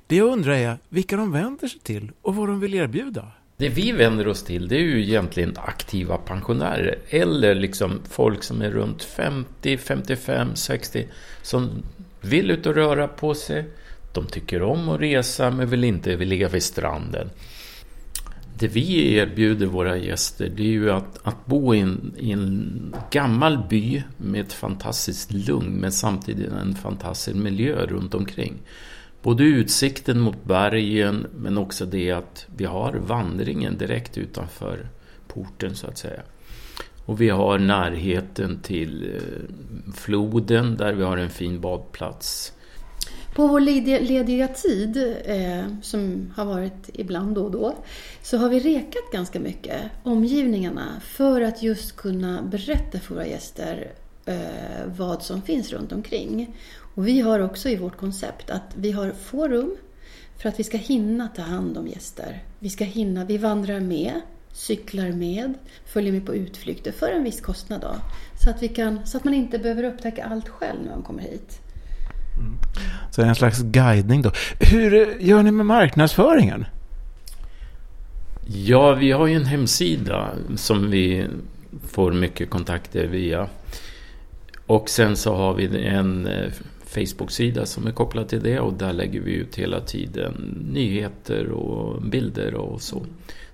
Det 0.08 0.16
jag 0.16 0.28
undrar 0.32 0.54
är 0.54 0.78
vilka 0.90 1.18
de 1.18 1.32
vänder 1.32 1.68
sig 1.68 1.80
till 1.80 2.12
och 2.22 2.36
vad 2.36 2.48
de 2.48 2.60
vill 2.60 2.74
erbjuda. 2.74 3.32
Det 3.58 3.70
vi 3.70 3.92
vänder 3.92 4.28
oss 4.28 4.44
till 4.44 4.68
det 4.68 4.76
är 4.76 4.82
ju 4.82 5.04
egentligen 5.04 5.54
aktiva 5.58 6.18
pensionärer 6.18 7.00
eller 7.10 7.56
liksom 7.56 8.00
folk 8.10 8.44
som 8.44 8.62
är 8.62 8.70
runt 8.72 9.04
50, 9.04 9.78
55, 9.78 10.56
60 10.56 11.08
som 11.42 11.70
vill 12.22 12.52
ut 12.52 12.66
och 12.66 12.76
röra 12.76 13.08
på 13.08 13.34
sig. 13.34 13.66
De 14.14 14.26
tycker 14.26 14.62
om 14.62 14.90
att 14.90 15.02
resa 15.02 15.52
men 15.52 15.70
vill 15.70 15.84
inte 15.84 16.16
ligga 16.16 16.50
vid 16.50 16.64
stranden. 16.64 17.30
Det 18.60 18.68
vi 18.68 19.14
erbjuder 19.16 19.66
våra 19.66 19.98
gäster 19.98 20.50
det 20.56 20.64
är 20.64 20.68
ju 20.68 20.92
att, 20.92 21.20
att 21.24 21.46
bo 21.46 21.76
i 21.76 21.80
en, 21.80 22.14
i 22.18 22.32
en 22.32 22.96
gammal 23.12 23.68
by 23.70 24.04
med 24.18 24.42
ett 24.42 24.54
fantastiskt 24.54 25.34
lugn 25.34 25.74
men 25.74 25.92
samtidigt 25.92 26.52
en 26.52 26.76
fantastisk 26.76 27.38
miljö 27.38 27.86
runt 27.86 28.14
omkring. 28.14 28.54
Både 29.22 29.44
utsikten 29.44 30.20
mot 30.20 30.44
bergen 30.44 31.28
men 31.36 31.58
också 31.58 31.86
det 31.86 32.12
att 32.12 32.48
vi 32.56 32.66
har 32.66 32.94
vandringen 32.94 33.78
direkt 33.78 34.18
utanför 34.18 34.88
porten 35.28 35.76
så 35.76 35.88
att 35.88 35.98
säga. 35.98 36.22
Och 37.06 37.22
vi 37.22 37.30
har 37.30 37.60
närheten 37.60 38.60
till 38.60 39.16
eh, 39.16 39.94
floden 39.96 40.78
där 40.78 40.94
vi 40.94 41.04
har 41.04 41.18
en 41.18 41.30
fin 41.30 41.62
badplats. 41.62 42.54
På 43.38 43.48
vår 43.48 43.60
lediga, 43.60 44.48
tid, 44.48 45.16
eh, 45.26 45.66
som 45.82 46.34
har 46.36 46.46
varit 46.46 46.90
ibland 46.94 47.36
då 47.36 47.44
och 47.44 47.52
då, 47.52 47.76
så 48.22 48.38
har 48.38 48.50
vi 48.50 48.60
rekat 48.60 49.12
ganska 49.12 49.40
mycket 49.40 49.82
omgivningarna 50.04 51.02
för 51.02 51.42
att 51.42 51.64
just 51.64 51.96
kunna 51.96 52.42
berätta 52.42 53.00
för 53.00 53.16
våra 53.16 53.28
gäster 53.28 53.92
eh, 54.26 54.86
vad 54.98 55.24
som 55.24 55.42
finns 55.42 55.74
runt 55.74 55.92
omkring. 55.92 56.56
Och 56.96 57.08
vi 57.08 57.20
har 57.20 57.40
också 57.40 57.70
i 57.70 57.76
vårt 57.76 57.98
koncept 57.98 58.50
att 58.50 58.76
vi 58.76 58.92
har 58.92 59.12
få 59.12 59.48
rum 59.48 59.76
för 60.38 60.50
att 60.50 60.60
vi 60.60 60.64
ska 60.64 60.78
hinna 60.78 61.28
ta 61.28 61.42
hand 61.42 61.78
om 61.78 61.88
gäster. 61.88 62.44
Vi 62.60 62.70
ska 62.70 62.84
hinna, 62.84 63.26
vi 63.26 63.38
vandrar 63.38 63.80
med, 63.80 64.22
cyklar 64.52 65.12
med, 65.12 65.54
följer 65.86 66.12
med 66.12 66.26
på 66.26 66.36
utflykter 66.36 66.92
för 66.92 67.12
en 67.12 67.24
viss 67.24 67.42
kostnad 67.42 67.82
då. 67.82 67.96
Så 68.44 68.50
att, 68.50 68.64
vi 68.64 68.68
kan, 68.68 69.08
så 69.08 69.18
att 69.18 69.24
man 69.24 69.34
inte 69.34 69.60
behöver 69.60 69.84
upptäcka 69.84 70.26
allt 70.26 70.50
själv 70.50 70.80
när 70.84 70.90
man 70.90 71.04
kommer 71.04 71.24
hit. 71.24 71.62
Mm. 72.40 72.58
Så 73.12 73.22
en 73.22 73.36
slags 73.36 73.62
guidning 73.62 74.22
då. 74.22 74.32
Hur 74.60 75.18
gör 75.20 75.44
ni 75.44 75.52
med 75.52 75.66
marknadsföringen? 75.66 76.66
Ja, 78.46 78.94
vi 78.94 79.12
har 79.12 79.28
ju 79.28 79.36
en 79.36 79.46
hemsida 79.46 80.30
som 80.56 80.92
vi 80.92 81.26
får 81.84 82.12
mycket 82.12 82.50
kontakter 82.50 83.08
via. 83.08 83.48
Och 84.66 84.90
sen 84.90 85.16
så 85.16 85.36
har 85.36 85.54
vi 85.54 85.86
en 85.86 86.28
eh, 86.28 86.52
Facebook-sida 86.86 87.66
som 87.66 87.88
är 87.88 87.92
kopplad 87.92 88.30
till 88.30 88.44
det 88.44 88.60
och 88.60 88.74
där 88.74 88.94
lägger 88.94 89.22
vi 89.22 89.32
ut 89.32 89.56
hela 89.56 89.80
tiden 89.80 90.34
nyheter 90.74 91.52
och 91.52 92.02
bilder 92.02 92.54
och 92.54 92.82
så. 92.82 93.06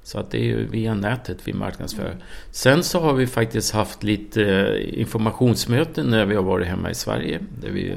Så 0.04 0.20
att 0.20 0.32
det 0.32 0.38
är 0.38 0.44
ju 0.44 0.68
via 0.68 0.94
nätet 0.94 1.38
vi 1.44 1.54
marknadsför. 1.54 2.18
Sen 2.52 2.84
så 2.84 3.00
har 3.00 3.14
vi 3.14 3.28
faktiskt 3.28 3.74
haft 3.74 4.04
lite 4.04 4.44
eh, 4.44 5.00
informationsmöten 5.00 6.06
när 6.06 6.26
vi 6.26 6.36
har 6.36 6.44
varit 6.44 6.68
hemma 6.68 6.92
i 6.92 6.96
Sverige. 6.96 7.40
Där 7.62 7.70
vi 7.70 7.94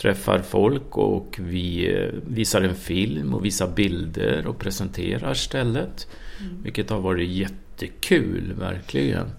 träffar 0.00 0.38
folk 0.38 0.96
och 0.96 1.40
vi 1.42 1.94
eh, 1.94 2.08
visar 2.26 2.62
en 2.62 2.74
film 2.74 3.34
och 3.34 3.44
visar 3.44 3.68
bilder 3.68 4.46
och 4.46 4.58
presenterar 4.58 5.34
stället. 5.34 6.06
Vilket 6.62 6.90
har 6.90 7.00
varit 7.00 7.28
jättekul, 7.28 8.54
verkligen. 8.58 9.30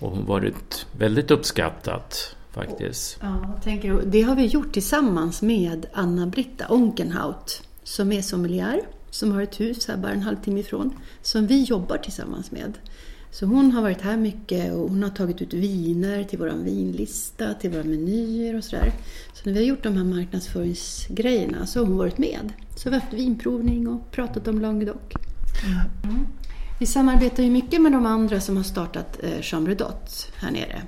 Och 0.00 0.16
varit 0.16 0.86
väldigt 0.98 1.30
uppskattat 1.30 2.36
faktiskt. 2.50 3.18
Ja, 3.20 3.52
jag 3.54 3.62
tänker, 3.62 4.02
det 4.06 4.22
har 4.22 4.36
vi 4.36 4.46
gjort 4.46 4.72
tillsammans 4.72 5.42
med 5.42 5.86
Anna-Britta 5.92 6.66
Onkenhaut 6.68 7.62
som 7.82 8.12
är 8.12 8.22
sommelier, 8.22 8.80
som 9.10 9.32
har 9.32 9.42
ett 9.42 9.60
hus 9.60 9.88
här 9.88 9.96
bara 9.96 10.12
en 10.12 10.22
halvtimme 10.22 10.60
ifrån, 10.60 10.90
som 11.22 11.46
vi 11.46 11.62
jobbar 11.62 11.96
tillsammans 11.96 12.50
med. 12.50 12.78
Så 13.32 13.46
hon 13.46 13.72
har 13.72 13.82
varit 13.82 14.00
här 14.00 14.16
mycket 14.16 14.72
och 14.72 14.88
hon 14.90 15.02
har 15.02 15.10
tagit 15.10 15.42
ut 15.42 15.54
viner 15.54 16.24
till 16.24 16.38
vår 16.38 16.52
vinlista, 16.64 17.54
till 17.54 17.70
våra 17.70 17.84
menyer 17.84 18.56
och 18.56 18.64
sådär. 18.64 18.92
Så 19.34 19.42
när 19.44 19.52
vi 19.52 19.58
har 19.58 19.66
gjort 19.66 19.82
de 19.82 19.96
här 19.96 20.04
marknadsföringsgrejerna 20.04 21.66
så 21.66 21.80
har 21.80 21.86
hon 21.86 21.96
varit 21.96 22.18
med. 22.18 22.52
Så 22.76 22.90
vi 22.90 22.94
har 22.94 23.00
haft 23.00 23.12
vinprovning 23.12 23.88
och 23.88 24.10
pratat 24.10 24.48
om 24.48 24.60
Languedoc. 24.60 24.96
Mm. 26.04 26.26
Vi 26.80 26.86
samarbetar 26.86 27.42
ju 27.42 27.50
mycket 27.50 27.82
med 27.82 27.92
de 27.92 28.06
andra 28.06 28.40
som 28.40 28.56
har 28.56 28.64
startat 28.64 29.18
eh, 29.22 29.40
Chambre 29.40 29.74
d'Hôte 29.74 30.30
här 30.36 30.50
nere. 30.50 30.82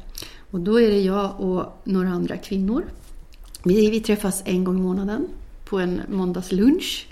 Och 0.51 0.61
då 0.61 0.81
är 0.81 0.91
det 0.91 1.01
jag 1.01 1.41
och 1.41 1.83
några 1.85 2.09
andra 2.09 2.37
kvinnor. 2.37 2.85
Vi, 3.63 3.91
vi 3.91 4.01
träffas 4.01 4.43
en 4.47 4.65
gång 4.65 4.79
i 4.79 4.83
månaden 4.83 5.27
på 5.65 5.79
en 5.79 6.01
måndagslunch 6.09 7.07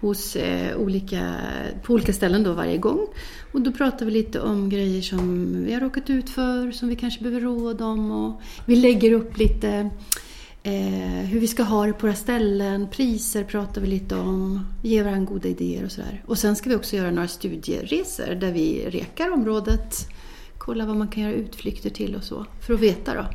hos 0.00 0.36
eh, 0.36 0.76
olika, 0.76 1.34
på 1.82 1.92
olika 1.92 2.12
ställen 2.12 2.42
då 2.42 2.52
varje 2.52 2.78
gång. 2.78 3.06
Och 3.54 3.60
då 3.60 3.72
pratar 3.72 4.06
vi 4.06 4.12
lite 4.12 4.40
om 4.40 4.68
grejer 4.68 5.02
som 5.02 5.52
vi 5.64 5.72
har 5.72 5.80
råkat 5.80 6.10
ut 6.10 6.30
för, 6.30 6.72
som 6.72 6.88
vi 6.88 6.96
kanske 6.96 7.22
behöver 7.22 7.40
råd 7.40 7.82
om. 7.82 8.10
Och 8.10 8.40
vi 8.66 8.76
lägger 8.76 9.12
upp 9.12 9.38
lite 9.38 9.90
eh, 10.62 11.24
hur 11.28 11.40
vi 11.40 11.46
ska 11.46 11.62
ha 11.62 11.86
det 11.86 11.92
på 11.92 12.06
våra 12.06 12.16
ställen, 12.16 12.88
priser 12.90 13.44
pratar 13.44 13.80
vi 13.80 13.86
lite 13.86 14.16
om, 14.16 14.66
ger 14.82 15.04
varandra 15.04 15.32
goda 15.32 15.48
idéer 15.48 15.84
och 15.84 15.92
sådär. 15.92 16.22
Och 16.26 16.38
sen 16.38 16.56
ska 16.56 16.70
vi 16.70 16.76
också 16.76 16.96
göra 16.96 17.10
några 17.10 17.28
studieresor 17.28 18.34
där 18.34 18.52
vi 18.52 18.90
rekar 18.90 19.30
området, 19.30 20.08
kollar 20.58 20.86
vad 20.86 20.96
man 20.96 21.08
kan 21.08 21.22
göra 21.22 21.32
utflykter 21.32 21.90
till 21.90 22.14
och 22.14 22.24
så, 22.24 22.46
för 22.66 22.74
att 22.74 22.80
veta 22.80 23.14
då. 23.14 23.26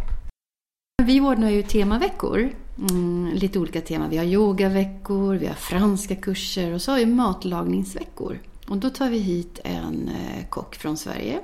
Vi 1.03 1.21
ordnar 1.21 1.49
ju 1.49 1.63
temaveckor, 1.63 2.49
mm, 2.89 3.31
lite 3.33 3.59
olika 3.59 3.81
teman. 3.81 4.09
Vi 4.09 4.17
har 4.17 4.25
yogaveckor, 4.25 5.35
vi 5.35 5.47
har 5.47 5.53
franska 5.53 6.15
kurser 6.15 6.73
och 6.73 6.81
så 6.81 6.91
har 6.91 6.99
vi 6.99 7.05
matlagningsveckor. 7.05 8.39
Och 8.69 8.77
då 8.77 8.89
tar 8.89 9.09
vi 9.09 9.17
hit 9.17 9.59
en 9.63 10.09
eh, 10.09 10.45
kock 10.49 10.75
från 10.75 10.97
Sverige 10.97 11.39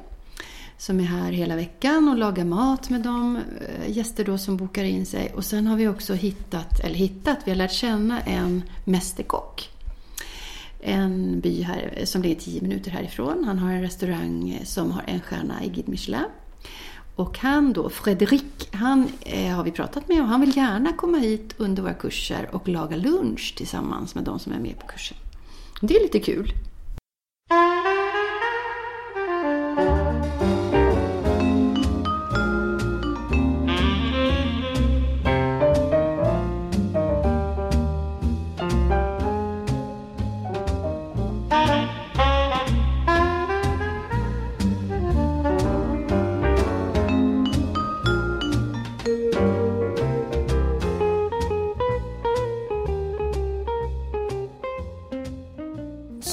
som 0.78 1.00
är 1.00 1.04
här 1.04 1.32
hela 1.32 1.56
veckan 1.56 2.10
och 2.10 2.18
lagar 2.18 2.46
mat 2.46 2.90
med 2.90 3.02
de 3.02 3.36
eh, 3.36 3.92
gäster 3.92 4.26
då 4.26 4.38
som 4.38 4.58
bokar 4.58 4.84
in 4.84 5.06
sig. 5.06 5.32
Och 5.36 5.46
sen 5.46 5.68
har 5.68 5.78
vi 5.78 5.88
också 5.88 6.14
hittat, 6.14 6.80
eller 6.80 6.96
hittat, 6.96 7.38
vi 7.46 7.52
har 7.52 7.56
lärt 7.56 7.72
känna 7.72 8.22
en 8.22 8.64
mästerkock. 8.84 9.70
En 10.82 11.40
by 11.40 11.62
här 11.62 12.02
som 12.04 12.22
ligger 12.22 12.36
tio 12.36 12.62
minuter 12.62 12.92
härifrån. 12.92 13.44
Han 13.44 13.60
har 13.60 13.72
en 13.72 13.82
restaurang 13.82 14.62
som 14.64 14.92
har 14.92 15.04
en 15.08 15.22
stjärna 15.22 15.64
i 15.64 15.70
Guide 15.70 15.88
Michelin. 15.88 16.26
Och 17.16 17.38
han 17.38 17.74
då, 17.74 17.90
Fredrik, 17.90 18.70
han 18.72 19.10
eh, 19.22 19.56
har 19.56 19.64
vi 19.64 19.72
pratat 19.72 20.08
med 20.08 20.22
och 20.22 20.28
han 20.28 20.42
vill 20.42 20.58
gärna 20.58 20.94
komma 20.94 21.18
hit 21.18 21.54
under 21.58 21.84
våra 21.84 21.94
kurser 21.94 22.50
och 22.52 22.68
laga 22.68 22.96
lunch 22.96 23.54
tillsammans 23.58 24.16
med 24.16 24.24
de 24.24 24.40
som 24.40 24.54
är 24.54 24.60
med 24.60 24.80
på 24.80 24.88
kursen. 24.88 25.18
Det 25.82 25.96
är 25.96 26.02
lite 26.02 26.20
kul. 26.20 26.54
Thank 27.50 27.86
you. 27.86 27.95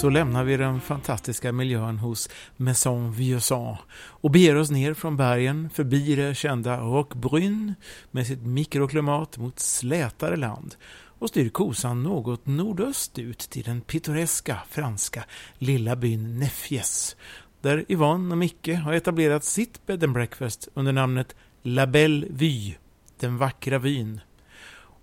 Så 0.03 0.11
lämnar 0.11 0.45
vi 0.45 0.57
den 0.57 0.81
fantastiska 0.81 1.53
miljön 1.53 1.99
hos 1.99 2.29
Maison 2.57 3.13
Vieuxant 3.13 3.79
och 3.95 4.31
beger 4.31 4.57
oss 4.57 4.71
ner 4.71 4.95
från 4.95 5.17
bergen 5.17 5.71
förbi 5.71 6.17
det 6.17 6.35
kända 6.35 6.81
Roquebrune 6.81 7.75
med 8.11 8.27
sitt 8.27 8.43
mikroklimat 8.43 9.39
mot 9.39 9.59
slätare 9.59 10.37
land 10.37 10.75
och 11.19 11.29
styr 11.29 11.49
kosan 11.49 12.03
något 12.03 12.47
nordöstut 12.47 13.39
till 13.39 13.63
den 13.63 13.81
pittoreska 13.81 14.59
franska 14.71 15.25
lilla 15.59 15.97
byn 15.97 16.39
Nefjes 16.39 17.17
där 17.61 17.85
Yvonne 17.89 18.33
och 18.33 18.39
Micke 18.39 18.69
har 18.85 18.93
etablerat 18.93 19.45
sitt 19.45 19.87
bed 19.87 20.05
and 20.05 20.13
breakfast 20.13 20.69
under 20.75 20.93
namnet 20.93 21.37
La 21.63 21.87
Belle 21.87 22.27
Vue, 22.31 22.75
den 23.21 23.39
vackra 23.39 23.79
vyn. 23.79 24.21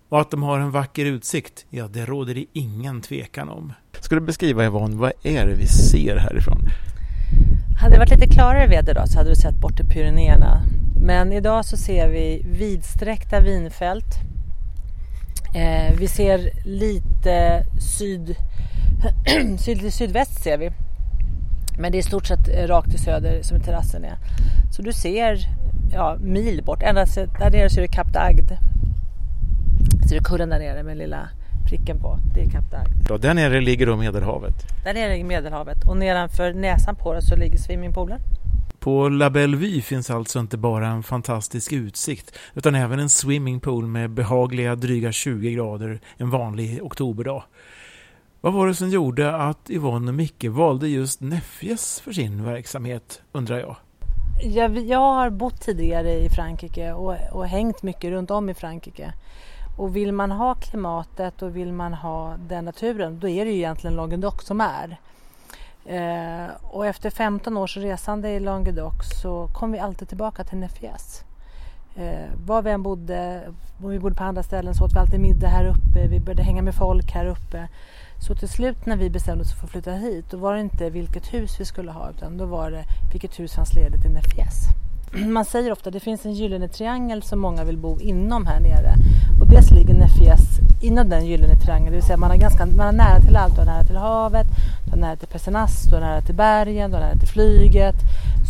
Och 0.09 0.21
att 0.21 0.31
de 0.31 0.43
har 0.43 0.59
en 0.59 0.71
vacker 0.71 1.05
utsikt, 1.05 1.65
ja 1.69 1.87
det 1.87 2.05
råder 2.05 2.35
det 2.35 2.45
ingen 2.53 3.01
tvekan 3.01 3.49
om. 3.49 3.73
Ska 3.99 4.15
du 4.15 4.21
beskriva 4.21 4.65
Yvonne, 4.65 4.95
vad 4.95 5.11
är 5.23 5.45
det 5.45 5.53
vi 5.53 5.67
ser 5.67 6.17
härifrån? 6.17 6.69
Hade 7.79 7.95
det 7.95 7.99
varit 7.99 8.09
lite 8.09 8.27
klarare 8.27 8.67
väder 8.67 8.91
idag 8.91 9.09
så 9.09 9.17
hade 9.17 9.29
du 9.29 9.35
sett 9.35 9.55
bort 9.55 9.75
till 9.75 9.85
Pyrenéerna. 9.85 10.61
Men 11.01 11.33
idag 11.33 11.65
så 11.65 11.77
ser 11.77 12.09
vi 12.09 12.45
vidsträckta 12.45 13.39
vinfält. 13.39 14.15
Eh, 15.55 15.93
vi 15.99 16.07
ser 16.07 16.51
lite 16.65 17.65
syd, 17.97 18.35
syd, 19.59 19.93
sydväst 19.93 20.43
ser 20.43 20.57
vi. 20.57 20.71
Men 21.77 21.91
det 21.91 21.97
är 21.97 21.99
i 21.99 22.03
stort 22.03 22.25
sett 22.25 22.47
eh, 22.47 22.67
rakt 22.67 22.89
till 22.89 22.99
söder 22.99 23.39
som 23.41 23.59
terrassen 23.59 24.03
är. 24.03 24.17
Så 24.71 24.81
du 24.81 24.93
ser 24.93 25.37
ja, 25.93 26.17
mil 26.19 26.63
bort. 26.63 26.83
Ända 26.83 27.05
där 27.05 27.51
nere 27.51 27.69
så 27.69 27.77
är 27.77 27.81
det 27.81 27.87
Kap 27.87 28.13
Dagd. 28.13 28.51
Ser 30.09 30.15
du 30.15 30.23
kullen 30.23 30.49
där 30.49 30.59
nere 30.59 30.83
med 30.83 30.97
lilla 30.97 31.29
pricken 31.69 31.99
på? 31.99 32.17
Det 32.33 32.41
är 32.41 32.49
Kap 32.49 32.71
Dagd. 32.71 32.89
Ja, 33.09 33.17
där 33.17 33.33
nere 33.33 33.61
ligger 33.61 33.85
då 33.85 33.95
Medelhavet. 33.95 34.53
Där 34.83 34.93
nere 34.93 35.17
är 35.17 35.23
Medelhavet 35.23 35.87
och 35.87 35.97
nedanför 35.97 36.53
näsan 36.53 36.95
på 36.95 37.13
det 37.13 37.21
så 37.21 37.35
ligger 37.35 37.57
swimmingpoolen. 37.57 38.19
På 38.79 39.09
La 39.09 39.29
Bellevue 39.29 39.81
finns 39.81 40.09
alltså 40.09 40.39
inte 40.39 40.57
bara 40.57 40.87
en 40.87 41.03
fantastisk 41.03 41.71
utsikt 41.71 42.37
utan 42.53 42.75
även 42.75 42.99
en 42.99 43.09
swimmingpool 43.09 43.87
med 43.87 44.09
behagliga 44.09 44.75
dryga 44.75 45.11
20 45.11 45.51
grader 45.51 45.99
en 46.17 46.29
vanlig 46.29 46.83
oktoberdag. 46.83 47.43
Vad 48.41 48.53
var 48.53 48.67
det 48.67 48.75
som 48.75 48.89
gjorde 48.89 49.35
att 49.35 49.69
Yvonne 49.69 50.11
och 50.11 50.15
Micke 50.15 50.45
valde 50.45 50.87
just 50.87 51.21
Nefjes 51.21 51.99
för 51.99 52.11
sin 52.11 52.43
verksamhet, 52.43 53.21
undrar 53.31 53.59
jag? 53.59 53.75
Jag, 54.43 54.77
jag 54.77 54.99
har 54.99 55.29
bott 55.29 55.61
tidigare 55.61 56.11
i 56.11 56.29
Frankrike 56.29 56.93
och, 56.93 57.15
och 57.31 57.47
hängt 57.47 57.83
mycket 57.83 58.09
runt 58.11 58.31
om 58.31 58.49
i 58.49 58.53
Frankrike. 58.53 59.13
Och 59.79 59.95
vill 59.95 60.11
man 60.11 60.31
ha 60.31 60.55
klimatet 60.55 61.41
och 61.41 61.55
vill 61.55 61.73
man 61.73 61.93
ha 61.93 62.35
den 62.47 62.65
naturen, 62.65 63.19
då 63.19 63.29
är 63.29 63.45
det 63.45 63.51
ju 63.51 63.57
egentligen 63.57 63.95
Languedoc 63.95 64.43
som 64.43 64.61
är. 64.61 64.97
Eh, 65.85 66.49
och 66.63 66.85
efter 66.85 67.09
15 67.09 67.57
års 67.57 67.77
resande 67.77 68.29
i 68.29 68.39
Languedoc 68.39 68.93
så 69.21 69.49
kom 69.53 69.71
vi 69.71 69.79
alltid 69.79 70.07
tillbaka 70.07 70.43
till 70.43 70.57
Nefies. 70.57 71.23
Eh, 71.95 72.29
var 72.45 72.61
vi 72.61 72.71
än 72.71 72.83
bodde, 72.83 73.41
om 73.83 73.89
vi 73.89 73.99
bodde 73.99 74.15
på 74.15 74.23
andra 74.23 74.43
ställen 74.43 74.73
så 74.73 74.85
åt 74.85 74.93
vi 74.93 74.99
alltid 74.99 75.19
middag 75.19 75.47
här 75.47 75.65
uppe, 75.65 76.07
vi 76.07 76.19
började 76.19 76.43
hänga 76.43 76.61
med 76.61 76.75
folk 76.75 77.11
här 77.11 77.25
uppe. 77.25 77.67
Så 78.27 78.35
till 78.35 78.49
slut 78.49 78.85
när 78.85 78.97
vi 78.97 79.09
bestämde 79.09 79.41
oss 79.41 79.53
för 79.53 79.65
att 79.65 79.71
flytta 79.71 79.91
hit, 79.91 80.25
då 80.31 80.37
var 80.37 80.53
det 80.53 80.61
inte 80.61 80.89
vilket 80.89 81.33
hus 81.33 81.59
vi 81.59 81.65
skulle 81.65 81.91
ha 81.91 82.09
utan 82.09 82.37
då 82.37 82.45
var 82.45 82.71
det 82.71 82.83
vilket 83.11 83.39
hus 83.39 83.53
fanns 83.55 83.73
ledigt 83.73 84.05
i 84.05 84.09
Nefies. 84.09 84.88
Man 85.27 85.45
säger 85.45 85.71
ofta 85.71 85.89
att 85.89 85.93
det 85.93 85.99
finns 85.99 86.25
en 86.25 86.33
gyllene 86.33 86.67
triangel 86.67 87.23
som 87.23 87.39
många 87.39 87.63
vill 87.63 87.77
bo 87.77 87.99
inom 87.99 88.45
här 88.45 88.59
nere. 88.59 88.93
Och 89.41 89.47
dels 89.47 89.71
ligger 89.71 89.93
Nefjes 89.93 90.41
inom 90.81 91.09
den 91.09 91.25
gyllene 91.25 91.55
triangeln, 91.55 91.91
det 91.91 91.95
vill 91.95 92.03
säga 92.05 92.17
man 92.17 92.29
har, 92.29 92.37
ganska, 92.37 92.65
man 92.65 92.85
har 92.85 92.93
nära 92.93 93.19
till 93.19 93.35
allt. 93.35 93.55
Du 93.55 93.61
har 93.61 93.65
nära 93.65 93.83
till 93.83 93.97
havet, 93.97 94.47
du 94.85 94.91
har 94.91 94.97
nära 94.97 95.15
till 95.15 95.27
Pesenas, 95.27 95.83
du 95.83 95.95
har 95.95 96.01
nära 96.01 96.21
till 96.21 96.35
bergen, 96.35 96.91
du 96.91 96.97
har 96.97 97.03
nära 97.03 97.15
till 97.15 97.27
flyget. 97.27 97.95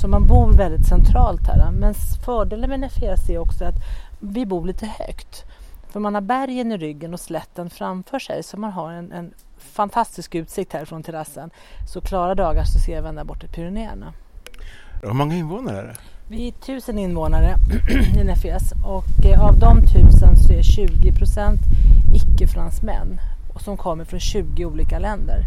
Så 0.01 0.07
man 0.07 0.27
bor 0.27 0.53
väldigt 0.53 0.87
centralt 0.87 1.47
här. 1.47 1.71
Men 1.71 1.93
fördelen 2.25 2.69
med 2.69 2.79
Nefjes 2.79 3.29
är 3.29 3.37
också 3.37 3.65
att 3.65 3.75
vi 4.19 4.45
bor 4.45 4.65
lite 4.65 4.85
högt. 4.85 5.45
För 5.89 5.99
man 5.99 6.15
har 6.15 6.21
bergen 6.21 6.71
i 6.71 6.77
ryggen 6.77 7.13
och 7.13 7.19
slätten 7.19 7.69
framför 7.69 8.19
sig 8.19 8.43
så 8.43 8.57
man 8.57 8.71
har 8.71 8.91
en, 8.91 9.11
en 9.11 9.33
fantastisk 9.57 10.35
utsikt 10.35 10.73
här 10.73 10.85
från 10.85 11.03
terrassen. 11.03 11.49
Så 11.93 12.01
klara 12.01 12.35
dagar 12.35 12.63
så 12.63 12.79
ser 12.79 13.01
vi 13.01 13.07
ända 13.07 13.23
bort 13.23 13.39
till 13.39 13.49
Pyrenéerna. 13.49 14.13
Hur 15.01 15.13
många 15.13 15.35
invånare 15.35 15.77
är 15.77 15.83
det? 15.83 15.95
Vi 16.31 16.47
är 16.47 16.51
tusen 16.51 16.99
invånare 16.99 17.55
i 18.19 18.23
Nefjes 18.23 18.73
och 18.83 19.25
eh, 19.25 19.41
av 19.45 19.59
de 19.59 19.81
tusen 19.81 20.37
så 20.37 20.53
är 20.53 20.61
20 20.61 21.11
procent 21.13 21.61
icke-fransmän 22.13 23.19
som 23.59 23.77
kommer 23.77 24.05
från 24.05 24.19
20 24.19 24.65
olika 24.65 24.99
länder. 24.99 25.45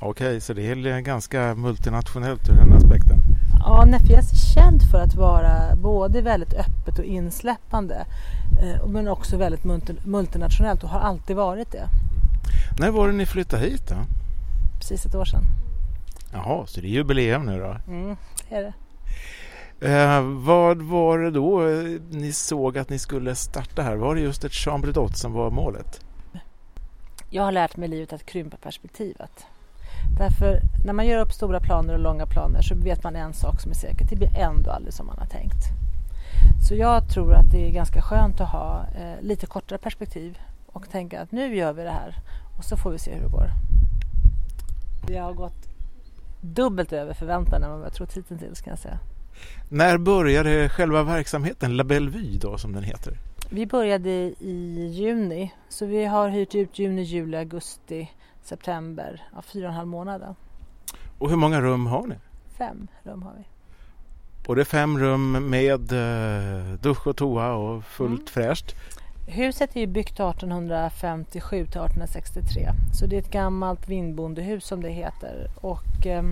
Okej, 0.00 0.40
så 0.40 0.52
det 0.52 0.66
är 0.70 1.00
ganska 1.00 1.54
multinationellt 1.54 2.48
ur 2.48 2.54
den 2.54 2.72
aspekten. 2.72 3.18
Ja, 3.60 3.84
Nefjes 3.84 4.32
är 4.32 4.36
känd 4.54 4.82
för 4.90 4.98
att 5.00 5.14
vara 5.14 5.76
både 5.76 6.22
väldigt 6.22 6.54
öppet 6.54 6.98
och 6.98 7.04
insläppande 7.04 8.06
eh, 8.62 8.86
men 8.86 9.08
också 9.08 9.36
väldigt 9.36 9.62
multi- 9.64 10.06
multinationellt 10.06 10.82
och 10.84 10.90
har 10.90 11.00
alltid 11.00 11.36
varit 11.36 11.72
det. 11.72 11.88
När 12.80 12.90
var 12.90 13.06
det 13.08 13.14
ni 13.14 13.26
flyttade 13.26 13.62
hit 13.62 13.88
då? 13.88 13.96
Precis 14.78 15.06
ett 15.06 15.14
år 15.14 15.24
sedan. 15.24 15.42
Jaha, 16.32 16.66
så 16.66 16.80
det 16.80 16.86
är 16.86 16.90
jubileum 16.90 17.46
nu 17.46 17.58
då. 17.58 17.76
Mm, 17.92 18.16
det 18.48 18.54
är 18.54 18.62
det. 18.62 18.72
Eh, 19.80 20.22
vad 20.22 20.82
var 20.82 21.18
det 21.18 21.30
då 21.30 21.68
eh, 21.68 22.00
ni 22.10 22.32
såg 22.32 22.78
att 22.78 22.90
ni 22.90 22.98
skulle 22.98 23.34
starta 23.34 23.82
här? 23.82 23.96
Var 23.96 24.14
det 24.14 24.20
just 24.20 24.44
ett 24.44 24.52
chambre 24.52 24.92
d'hôte 24.92 25.14
som 25.14 25.32
var 25.32 25.50
målet? 25.50 26.00
Jag 27.30 27.42
har 27.42 27.52
lärt 27.52 27.76
mig 27.76 27.88
i 27.88 27.90
livet 27.90 28.12
att 28.12 28.26
krympa 28.26 28.56
perspektivet. 28.56 29.46
Därför 30.18 30.60
när 30.84 30.92
man 30.92 31.06
gör 31.06 31.20
upp 31.20 31.32
stora 31.32 31.60
planer 31.60 31.94
och 31.94 32.00
långa 32.00 32.26
planer 32.26 32.62
så 32.62 32.74
vet 32.74 33.04
man 33.04 33.16
en 33.16 33.32
sak 33.32 33.60
som 33.60 33.70
är 33.70 33.74
säker, 33.74 34.06
det 34.10 34.16
blir 34.16 34.36
ändå 34.36 34.70
aldrig 34.70 34.94
som 34.94 35.06
man 35.06 35.18
har 35.18 35.26
tänkt. 35.26 35.64
Så 36.68 36.74
jag 36.74 37.08
tror 37.08 37.34
att 37.34 37.50
det 37.50 37.68
är 37.68 37.70
ganska 37.70 38.02
skönt 38.02 38.40
att 38.40 38.48
ha 38.48 38.86
eh, 38.94 39.22
lite 39.22 39.46
kortare 39.46 39.78
perspektiv 39.78 40.38
och 40.66 40.90
tänka 40.90 41.20
att 41.20 41.32
nu 41.32 41.56
gör 41.56 41.72
vi 41.72 41.82
det 41.82 41.90
här 41.90 42.14
och 42.58 42.64
så 42.64 42.76
får 42.76 42.90
vi 42.90 42.98
se 42.98 43.14
hur 43.14 43.22
det 43.22 43.28
går. 43.28 43.50
Vi 45.06 45.16
har 45.16 45.32
gått 45.32 45.67
dubbelt 46.40 46.92
över 46.92 47.14
förväntan 47.14 47.62
än 47.62 47.70
vad 47.70 47.80
jag 47.84 47.92
trott 47.92 48.16
hittills 48.16 48.60
kan 48.60 48.70
jag 48.70 48.78
säga. 48.78 48.98
När 49.68 49.98
började 49.98 50.68
själva 50.68 51.02
verksamheten, 51.02 51.76
La 51.76 51.84
Bellevue 51.84 52.38
då 52.38 52.58
som 52.58 52.72
den 52.72 52.82
heter? 52.82 53.18
Vi 53.50 53.66
började 53.66 54.10
i 54.40 54.86
juni 54.92 55.54
så 55.68 55.86
vi 55.86 56.04
har 56.04 56.28
hyrt 56.28 56.54
ut 56.54 56.78
juni, 56.78 57.02
juli, 57.02 57.36
augusti, 57.36 58.10
september, 58.42 59.22
ja, 59.34 59.42
fyra 59.42 59.64
och 59.66 59.70
en 59.70 59.76
halv 59.76 59.88
månader. 59.88 60.34
Och 61.18 61.30
hur 61.30 61.36
många 61.36 61.60
rum 61.60 61.86
har 61.86 62.06
ni? 62.06 62.14
Fem 62.58 62.88
rum 63.02 63.22
har 63.22 63.32
vi. 63.38 63.44
Och 64.46 64.54
det 64.56 64.62
är 64.62 64.64
fem 64.64 64.98
rum 64.98 65.50
med 65.50 65.92
eh, 65.92 66.72
dusch 66.80 67.06
och 67.06 67.16
toa 67.16 67.52
och 67.52 67.84
fullt 67.84 68.10
Mm. 68.10 68.26
fräscht. 68.26 68.74
Huset 69.30 69.76
är 69.76 69.80
ju 69.80 69.86
byggt 69.86 70.20
1857 70.20 71.56
till 71.56 71.64
1863 71.64 72.68
så 72.92 73.06
det 73.06 73.16
är 73.16 73.20
ett 73.20 73.30
gammalt 73.30 73.88
vindbondehus 73.88 74.66
som 74.66 74.82
det 74.82 74.90
heter 74.90 75.50
och 75.56 76.06
eh, 76.06 76.22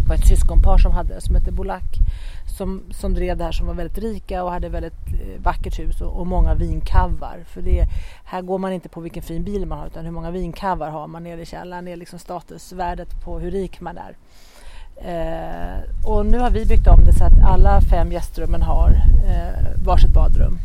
det 0.00 0.08
var 0.08 0.14
ett 0.14 0.26
syskonpar 0.26 0.78
som 0.78 0.92
hade 0.92 1.20
som 1.20 1.34
hette 1.34 1.52
Bolak 1.52 1.98
som, 2.58 2.82
som 2.90 3.14
drev 3.14 3.36
det 3.36 3.44
här 3.44 3.52
som 3.52 3.66
var 3.66 3.74
väldigt 3.74 3.98
rika 3.98 4.44
och 4.44 4.50
hade 4.50 4.68
väldigt 4.68 5.06
eh, 5.08 5.42
vackert 5.42 5.78
hus 5.78 6.00
och, 6.00 6.20
och 6.20 6.26
många 6.26 6.54
vinkavar 6.54 7.44
för 7.46 7.62
det, 7.62 7.86
här 8.24 8.42
går 8.42 8.58
man 8.58 8.72
inte 8.72 8.88
på 8.88 9.00
vilken 9.00 9.22
fin 9.22 9.44
bil 9.44 9.66
man 9.66 9.78
har 9.78 9.86
utan 9.86 10.04
hur 10.04 10.12
många 10.12 10.30
vinkavar 10.30 10.90
har 10.90 11.06
man 11.06 11.22
nere 11.22 11.40
i 11.40 11.46
källaren, 11.46 11.84
det 11.84 11.92
är 11.92 11.96
liksom 11.96 12.18
statusvärdet 12.18 13.24
på 13.24 13.38
hur 13.38 13.50
rik 13.50 13.80
man 13.80 13.98
är. 13.98 14.16
Eh, 14.96 16.08
och 16.08 16.26
nu 16.26 16.38
har 16.38 16.50
vi 16.50 16.66
byggt 16.66 16.86
om 16.86 17.04
det 17.04 17.12
så 17.12 17.24
att 17.24 17.42
alla 17.42 17.80
fem 17.80 18.12
gästrummen 18.12 18.62
har 18.62 18.90
eh, 19.28 19.84
varsitt 19.84 20.12
badrum. 20.12 20.58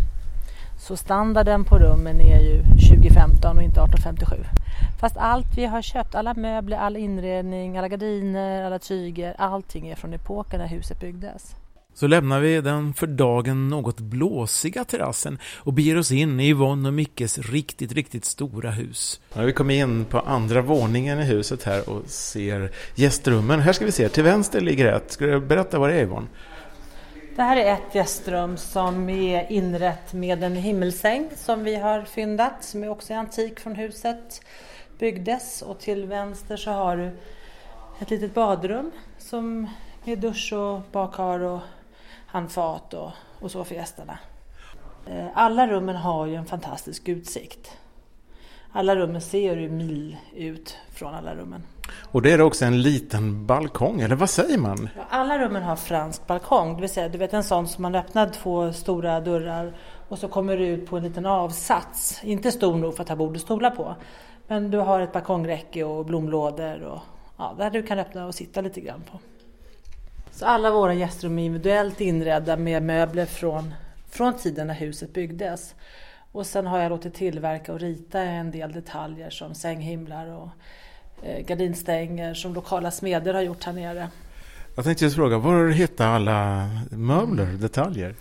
Så 0.82 0.98
standarden 0.98 1.64
på 1.64 1.80
rummen 1.80 2.22
är 2.22 2.42
ju 2.42 2.64
2015 2.90 3.58
och 3.58 3.64
inte 3.64 3.82
1857. 3.82 4.36
Fast 5.00 5.18
allt 5.18 5.58
vi 5.58 5.66
har 5.66 5.82
köpt, 5.82 6.16
alla 6.16 6.34
möbler, 6.34 6.78
all 6.78 6.98
inredning, 6.98 7.78
alla 7.78 7.88
gardiner, 7.88 8.64
alla 8.64 8.80
tyger, 8.80 9.36
allting 9.38 9.90
är 9.90 9.96
från 9.96 10.14
epoken 10.14 10.60
när 10.60 10.68
huset 10.68 11.00
byggdes. 11.00 11.56
Så 11.94 12.08
lämnar 12.08 12.40
vi 12.40 12.62
den 12.62 12.94
för 12.94 13.08
dagen 13.08 13.70
något 13.70 14.00
blåsiga 14.00 14.84
terrassen 14.84 15.40
och 15.58 15.74
beger 15.74 15.98
oss 15.98 16.12
in 16.12 16.40
i 16.40 16.50
Yvonne 16.50 16.88
och 16.88 16.94
Mickes 16.94 17.38
riktigt, 17.38 17.92
riktigt 17.92 18.26
stora 18.26 18.72
hus. 18.72 19.22
Ja, 19.34 19.42
vi 19.42 19.54
kommer 19.54 19.74
in 19.74 20.06
på 20.06 20.20
andra 20.20 20.62
våningen 20.62 21.20
i 21.20 21.24
huset 21.24 21.64
här 21.64 21.90
och 21.90 22.10
ser 22.10 22.72
gästrummen. 22.96 23.60
Här 23.60 23.74
ska 23.74 23.86
vi 23.86 23.92
se, 23.92 24.10
till 24.10 24.24
vänster 24.24 24.62
ligger 24.62 24.94
ett. 24.94 25.12
Ska 25.12 25.26
du 25.26 25.40
berätta 25.40 25.80
vad 25.80 25.90
det 25.90 25.96
är 25.96 26.02
Yvonne? 26.02 26.28
Det 27.36 27.42
här 27.42 27.58
är 27.58 27.74
ett 27.74 27.96
gästrum 27.96 28.58
som 28.58 29.10
är 29.10 29.52
inrett 29.52 30.14
med 30.14 30.44
en 30.44 30.56
himmelsäng 30.56 31.30
som 31.36 31.64
vi 31.64 31.76
har 31.76 32.02
fyndat, 32.02 32.64
som 32.64 32.84
är 32.84 32.90
också 32.90 33.14
antik 33.14 33.60
från 33.60 33.76
huset 33.76 34.42
byggdes. 35.00 35.62
Och 35.62 35.80
till 35.80 36.06
vänster 36.06 36.58
så 36.58 36.72
har 36.72 36.98
du 36.98 37.18
ett 38.00 38.10
litet 38.10 38.34
badrum 38.34 38.92
som 39.18 39.70
med 40.04 40.20
dusch 40.20 40.54
och 40.54 40.82
badkar 40.92 41.40
och 41.40 41.60
handfat 42.26 42.94
och, 42.94 43.12
och 43.40 43.52
så 43.52 43.64
för 43.64 43.76
gästerna. 43.76 44.20
Eh, 45.08 45.28
alla 45.34 45.68
rummen 45.68 45.96
har 45.96 46.26
ju 46.26 46.36
en 46.36 46.46
fantastisk 46.46 47.10
utsikt. 47.10 47.78
Alla 48.72 48.96
rummen 48.96 49.22
ser 49.22 49.58
ju 49.58 49.70
mil 49.70 50.18
ut 50.36 50.78
från 50.94 51.14
alla 51.14 51.36
rummen. 51.36 51.64
Och 52.12 52.22
det 52.22 52.32
är 52.32 52.42
också 52.42 52.66
en 52.66 52.82
liten 52.82 53.46
balkong, 53.46 54.02
eller 54.02 54.16
vad 54.16 54.30
säger 54.30 54.58
man? 54.58 54.90
Alla 55.10 55.40
rummen 55.40 55.64
har 55.64 55.76
fransk 55.76 56.28
balkong, 56.28 56.76
det 56.76 56.82
vill 56.82 56.90
säga 56.90 57.10
du 57.10 57.18
vet 57.18 57.34
en 57.34 57.44
sån 57.44 57.68
som 57.68 57.82
man 57.82 57.96
öppnar 57.96 58.30
två 58.30 58.74
stora 58.74 59.20
dörrar 59.20 59.74
och 60.08 60.20
så 60.20 60.28
kommer 60.28 60.58
du 60.58 60.68
ut 60.68 60.90
på 60.90 60.98
en 60.98 61.04
liten 61.04 61.26
avsats. 61.26 62.24
Inte 62.24 62.52
stor 62.52 62.76
nog 62.76 62.96
för 62.96 63.04
att 63.04 63.10
ha 63.10 63.16
bord 63.16 63.36
och 63.36 63.42
stolar 63.42 63.72
på. 63.72 63.96
Men 64.48 64.72
du 64.72 64.78
har 64.78 65.00
ett 65.00 65.14
balkongräcke 65.14 65.84
och 65.84 66.06
blomlådor 66.06 66.82
och 66.84 67.00
ja, 67.38 67.56
där 67.58 67.70
du 67.70 67.84
kan 67.84 68.00
öppna 68.00 68.26
och 68.26 68.36
sitta 68.36 68.62
lite 68.62 68.82
grann 68.82 69.04
på. 69.12 69.20
Så 70.32 70.46
alla 70.46 70.72
våra 70.72 70.94
gästrum 70.94 71.40
är 71.40 71.44
individuellt 71.44 72.02
inredda 72.02 72.58
med 72.58 72.84
möbler 72.84 73.26
från, 73.26 73.74
från 74.10 74.34
tiden 74.34 74.68
när 74.68 74.74
huset 74.74 75.14
byggdes. 75.14 75.76
Och 76.32 76.46
sen 76.46 76.68
har 76.68 76.80
jag 76.80 76.90
låtit 76.90 77.14
tillverka 77.14 77.74
och 77.74 77.80
rita 77.80 78.22
en 78.22 78.52
del 78.52 78.72
detaljer 78.72 79.30
som 79.30 79.56
sänghimlar 79.56 80.28
och 80.28 80.50
gardinstänger 81.48 82.34
som 82.34 82.54
lokala 82.54 82.92
smeder 82.92 83.34
har 83.34 83.42
gjort 83.42 83.64
här 83.64 83.74
nere. 83.74 84.10
Jag 84.76 84.86
tänkte 84.86 85.04
just 85.06 85.16
fråga, 85.16 85.38
var 85.38 85.54
har 85.54 85.66
du 85.66 85.74
hittat 85.74 86.08
alla 86.08 86.70
möbler, 86.92 87.46
detaljer? 87.46 88.16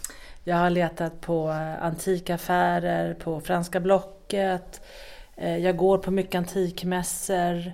Jag 0.44 0.56
har 0.56 0.70
letat 0.70 1.20
på 1.20 1.50
eh, 1.50 1.84
antikaffärer, 1.84 3.14
på 3.14 3.40
Franska 3.40 3.80
Blocket. 3.80 4.80
Eh, 5.36 5.56
Jag 5.56 5.76
går 5.76 5.98
på 5.98 6.10
mycket 6.10 6.34
antikmässor. 6.34 7.72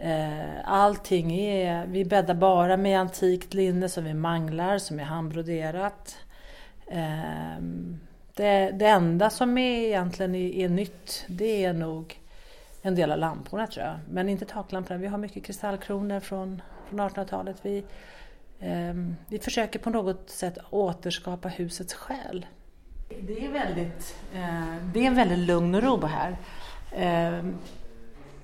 Eh, 0.00 0.48
allting 0.64 1.32
är, 1.32 1.86
vi 1.86 2.04
bäddar 2.04 2.34
bara 2.34 2.76
med 2.76 3.00
antikt 3.00 3.54
linne 3.54 3.88
som 3.88 4.04
vi 4.04 4.14
manglar, 4.14 4.78
som 4.78 5.00
är 5.00 5.04
handbroderat. 5.04 6.16
Eh, 6.86 7.62
det, 8.34 8.70
det 8.70 8.86
enda 8.86 9.30
som 9.30 9.58
är 9.58 9.86
egentligen 9.86 10.34
är, 10.34 10.64
är 10.64 10.68
nytt, 10.68 11.24
det 11.26 11.64
är 11.64 11.72
nog 11.72 12.18
en 12.86 12.94
del 12.94 13.12
av 13.12 13.18
lamporna 13.18 13.66
tror 13.66 13.86
jag. 13.86 13.96
Men 14.10 14.28
inte 14.28 14.44
taklamporna. 14.44 14.98
Vi 14.98 15.06
har 15.06 15.18
mycket 15.18 15.44
kristallkronor 15.44 16.20
från, 16.20 16.62
från 16.88 17.00
1800-talet. 17.00 17.56
Vi, 17.62 17.84
eh, 18.60 18.94
vi 19.28 19.38
försöker 19.38 19.78
på 19.78 19.90
något 19.90 20.30
sätt 20.30 20.58
återskapa 20.70 21.48
husets 21.48 21.94
själ. 21.94 22.46
Det 23.20 23.46
är 23.46 23.52
väldigt, 23.52 24.16
eh, 24.34 24.76
det 24.94 25.00
är 25.00 25.06
en 25.06 25.14
väldigt 25.14 25.38
lugn 25.38 25.74
och 25.74 25.82
ro 25.82 26.06
här. 26.06 26.36
Eh, 26.92 27.44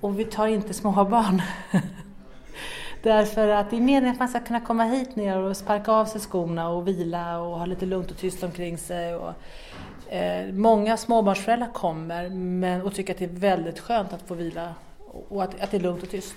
och 0.01 0.19
vi 0.19 0.25
tar 0.25 0.47
inte 0.47 0.73
småbarn. 0.73 1.41
Därför 3.03 3.47
att 3.47 3.69
det 3.69 3.75
är 3.75 3.81
meningen 3.81 4.13
att 4.13 4.19
man 4.19 4.27
ska 4.27 4.39
kunna 4.39 4.59
komma 4.59 4.83
hit 4.83 5.15
ner 5.15 5.37
och 5.37 5.57
sparka 5.57 5.91
av 5.91 6.05
sig 6.05 6.21
skorna 6.21 6.69
och 6.69 6.87
vila 6.87 7.39
och 7.39 7.59
ha 7.59 7.65
lite 7.65 7.85
lugnt 7.85 8.11
och 8.11 8.17
tyst 8.17 8.43
omkring 8.43 8.77
sig. 8.77 9.15
Och, 9.15 9.33
eh, 10.13 10.53
många 10.53 10.97
småbarnsföräldrar 10.97 11.73
kommer 11.73 12.29
men, 12.29 12.81
och 12.81 12.95
tycker 12.95 13.13
att 13.13 13.19
det 13.19 13.25
är 13.25 13.29
väldigt 13.29 13.79
skönt 13.79 14.13
att 14.13 14.21
få 14.27 14.33
vila 14.33 14.73
och 15.29 15.43
att, 15.43 15.61
att 15.61 15.71
det 15.71 15.77
är 15.77 15.81
lugnt 15.81 16.03
och 16.03 16.09
tyst. 16.09 16.35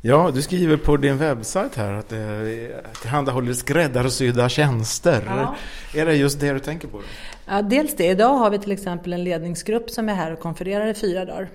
Ja, 0.00 0.30
du 0.34 0.42
skriver 0.42 0.76
på 0.76 0.96
din 0.96 1.18
webbsajt 1.18 1.74
här 1.74 1.92
att 1.92 2.08
det 2.08 2.82
tillhandahåller 3.00 3.52
skräddarsydda 3.52 4.48
tjänster. 4.48 5.22
Ja. 5.26 5.54
Är 6.00 6.06
det 6.06 6.14
just 6.14 6.40
det 6.40 6.52
du 6.52 6.58
tänker 6.58 6.88
på? 6.88 6.98
Då? 6.98 7.04
Ja, 7.46 7.62
dels 7.62 7.96
det. 7.96 8.06
Idag 8.06 8.34
har 8.34 8.50
vi 8.50 8.58
till 8.58 8.72
exempel 8.72 9.12
en 9.12 9.24
ledningsgrupp 9.24 9.90
som 9.90 10.08
är 10.08 10.14
här 10.14 10.32
och 10.32 10.40
konfererar 10.40 10.86
i 10.86 10.94
fyra 10.94 11.24
dagar. 11.24 11.48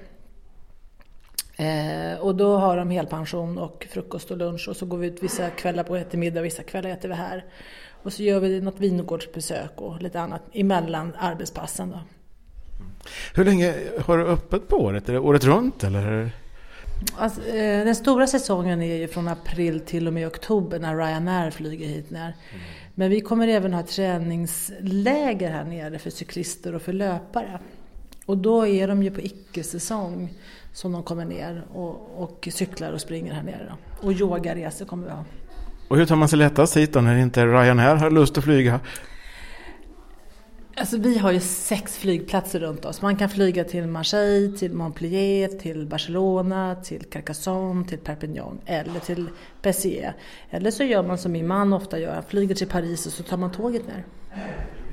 Eh, 1.56 2.20
och 2.20 2.36
då 2.36 2.58
har 2.58 2.78
de 2.78 2.90
helpension 2.90 3.58
och 3.58 3.88
frukost 3.92 4.32
och 4.32 4.38
lunch 4.38 4.68
och 4.70 4.76
så 4.76 4.86
går 4.86 4.98
vi 4.98 5.08
ut 5.08 5.24
vissa 5.24 5.50
kvällar 5.50 5.84
på 5.84 5.96
eftermiddag 5.96 6.40
och 6.40 6.46
vissa 6.46 6.64
kvällar 6.64 6.90
äter 6.90 7.10
vi 7.10 7.16
här. 7.16 7.46
Och 8.04 8.14
så 8.14 8.24
gör 8.24 8.40
vi 8.40 8.62
något 8.62 8.80
vingårdsbesök 8.80 9.72
och 9.76 10.02
lite 10.02 10.22
annat 10.22 10.42
emellan 10.54 11.14
arbetspassen. 11.20 11.90
Då. 11.90 12.00
Hur 13.36 13.46
länge 13.46 13.76
har 14.06 14.18
du 14.18 14.26
öppet 14.26 14.68
på 14.68 14.78
året? 14.78 15.10
Är 15.10 15.14
det 15.14 15.20
året 15.20 15.44
runt 15.44 15.84
eller? 15.84 16.32
Alltså, 17.18 17.42
eh, 17.42 17.86
den 17.86 17.96
stora 17.96 18.28
säsongen 18.28 18.82
är 18.82 18.96
ju 18.96 19.08
från 19.08 19.28
april 19.28 19.80
till 19.80 20.08
och 20.08 20.14
med 20.14 20.28
oktober 20.28 20.80
när 20.80 20.98
Ryanair 20.98 21.52
flyger 21.52 21.88
hit 21.88 22.10
ner. 22.10 22.22
Mm. 22.52 22.64
Men 22.96 23.10
vi 23.10 23.22
kommer 23.22 23.48
även 23.48 23.74
ha 23.74 23.84
träningsläger 23.84 25.52
här 25.52 25.64
nere 25.64 26.00
för 26.00 26.10
cyklister 26.10 26.76
och 26.76 26.82
för 26.82 26.94
löpare. 26.94 27.60
Och 28.26 28.38
då 28.38 28.68
är 28.68 28.88
de 28.88 29.04
ju 29.04 29.12
på 29.12 29.22
icke-säsong 29.22 30.34
som 30.74 30.92
de 30.92 31.04
kommer 31.04 31.26
ner 31.26 31.66
och, 31.74 32.24
och 32.24 32.48
cyklar 32.52 32.92
och 32.92 33.02
springer 33.02 33.34
här 33.34 33.44
nere. 33.44 33.70
Då. 33.70 34.08
Och 34.08 34.14
yogaresor 34.14 34.86
kommer 34.86 35.08
vi 35.08 35.12
ha. 35.12 35.26
Och 35.88 35.98
hur 35.98 36.06
tar 36.06 36.16
man 36.16 36.28
sig 36.28 36.40
lättast 36.40 36.78
hit 36.78 36.94
då 36.94 37.02
när 37.02 37.18
inte 37.18 37.46
Ryanair 37.46 37.96
har 37.96 38.12
lust 38.12 38.38
att 38.38 38.44
flyga? 38.44 38.80
Alltså 40.76 40.98
vi 40.98 41.18
har 41.18 41.32
ju 41.32 41.40
sex 41.40 41.98
flygplatser 41.98 42.60
runt 42.60 42.86
oss. 42.86 43.02
Man 43.02 43.16
kan 43.16 43.30
flyga 43.30 43.64
till 43.64 43.88
Marseille, 43.88 44.58
till 44.58 44.74
Montpellier, 44.74 45.48
till 45.48 45.88
Barcelona, 45.88 46.76
till 46.76 47.04
Carcassonne, 47.04 47.86
till 47.86 47.98
Perpignan 47.98 48.60
eller 48.66 49.00
till 49.00 49.30
Béziers. 49.62 50.14
Eller 50.50 50.72
så 50.72 50.84
gör 50.84 51.04
man 51.04 51.18
som 51.18 51.32
min 51.32 51.48
man 51.48 51.74
ofta 51.74 52.00
gör, 52.00 52.24
flyger 52.28 52.56
till 52.56 52.68
Paris 52.68 53.06
och 53.06 53.12
så 53.12 53.24
tar 53.24 53.38
man 53.38 53.52
tåget 53.52 53.88
ner. 53.88 54.06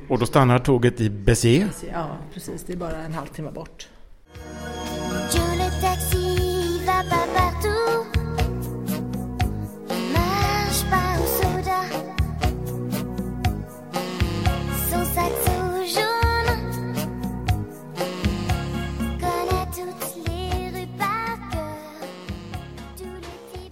Och 0.08 0.18
då 0.18 0.26
stannar 0.26 0.58
tåget 0.58 1.00
i 1.00 1.10
Béziers? 1.10 1.84
Ja, 1.92 2.16
precis. 2.34 2.64
Det 2.64 2.72
är 2.72 2.76
bara 2.76 2.96
en 2.96 3.14
halvtimme 3.14 3.50
bort. 3.50 3.88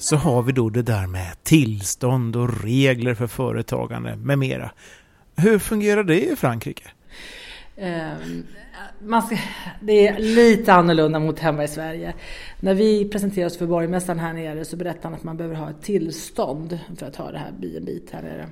Så 0.08 0.16
har 0.16 0.42
vi 0.42 0.52
då 0.52 0.70
det 0.70 0.82
där 0.82 1.06
med 1.06 1.42
tillstånd 1.42 2.36
och 2.36 2.62
regler 2.62 3.14
för 3.14 3.26
företagande 3.26 4.16
med 4.16 4.38
mera. 4.38 4.70
Hur 5.36 5.58
fungerar 5.58 6.04
det 6.04 6.32
i 6.32 6.36
Frankrike? 6.36 6.84
Ehm, 7.76 8.46
man 9.02 9.22
ska, 9.22 9.36
det 9.80 10.08
är 10.08 10.18
lite 10.18 10.72
annorlunda 10.72 11.18
mot 11.18 11.38
hemma 11.38 11.64
i 11.64 11.68
Sverige. 11.68 12.14
När 12.60 12.74
vi 12.74 13.08
presenterade 13.08 13.46
oss 13.46 13.58
för 13.58 13.66
borgmästaren 13.66 14.18
här 14.18 14.32
nere 14.32 14.64
så 14.64 14.76
berättade 14.76 15.06
han 15.06 15.14
att 15.14 15.24
man 15.24 15.36
behöver 15.36 15.56
ha 15.56 15.70
ett 15.70 15.82
tillstånd 15.82 16.78
för 16.96 17.06
att 17.06 17.16
ha 17.16 17.30
det 17.30 17.38
här 17.38 17.52
B&B 17.58 17.92
här 18.12 18.22
nere. 18.22 18.48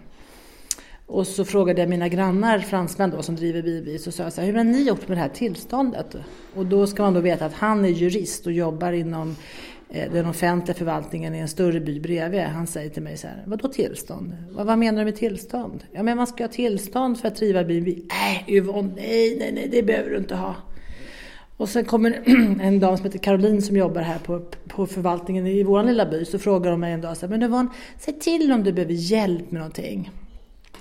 Och 1.06 1.26
så 1.26 1.44
frågade 1.44 1.80
jag 1.80 1.88
mina 1.88 2.08
grannar, 2.08 2.58
fransmän 2.58 3.10
då, 3.10 3.22
som 3.22 3.36
driver 3.36 3.62
B&B, 3.62 3.98
så 3.98 4.12
sa 4.12 4.22
jag 4.22 4.32
så 4.32 4.40
här, 4.40 4.48
hur 4.48 4.56
har 4.56 4.64
ni 4.64 4.82
gjort 4.82 5.08
med 5.08 5.16
det 5.16 5.22
här 5.22 5.28
tillståndet? 5.28 6.16
Och 6.54 6.66
då 6.66 6.86
ska 6.86 7.02
man 7.02 7.14
då 7.14 7.20
veta 7.20 7.46
att 7.46 7.54
han 7.54 7.84
är 7.84 7.88
jurist 7.88 8.46
och 8.46 8.52
jobbar 8.52 8.92
inom 8.92 9.36
Eh, 9.90 10.12
den 10.12 10.27
offentliga 10.27 10.75
förvaltningen 10.75 11.35
i 11.35 11.38
en 11.38 11.49
större 11.49 11.81
by 11.81 12.01
bredvid. 12.01 12.40
Han 12.40 12.66
säger 12.66 12.90
till 12.90 13.03
mig 13.03 13.16
så 13.16 13.27
här, 13.27 13.42
vadå 13.46 13.68
tillstånd? 13.68 14.37
Vad, 14.51 14.66
vad 14.66 14.79
menar 14.79 14.99
du 14.99 15.05
med 15.05 15.16
tillstånd? 15.16 15.85
Ja 15.92 16.03
men 16.03 16.16
man 16.16 16.27
ska 16.27 16.44
ha 16.44 16.49
tillstånd 16.49 17.20
för 17.20 17.29
att 17.29 17.37
driva 17.37 17.64
bil. 17.64 18.09
Nej 18.09 18.44
Yvonne, 18.49 18.92
nej, 18.96 19.37
nej, 19.38 19.53
nej, 19.53 19.68
det 19.70 19.83
behöver 19.83 20.11
du 20.11 20.16
inte 20.16 20.35
ha. 20.35 20.55
Och 21.57 21.68
sen 21.68 21.85
kommer 21.85 22.22
en 22.61 22.81
dam 22.81 22.96
som 22.96 23.05
heter 23.07 23.18
Caroline 23.18 23.62
som 23.62 23.77
jobbar 23.77 24.03
här 24.03 24.18
på, 24.18 24.42
på 24.68 24.87
förvaltningen 24.87 25.46
i 25.46 25.62
vår 25.62 25.83
lilla 25.83 26.07
by. 26.07 26.25
Så 26.25 26.38
frågar 26.38 26.70
hon 26.70 26.81
mig 26.81 26.92
en 26.92 27.01
dag 27.01 27.16
så 27.16 27.27
här, 27.27 27.31
men 27.31 27.42
Yvonne, 27.42 27.68
säg 27.99 28.18
till 28.18 28.53
om 28.53 28.64
du 28.64 28.72
behöver 28.72 28.94
hjälp 28.94 29.51
med 29.51 29.61
någonting. 29.61 30.11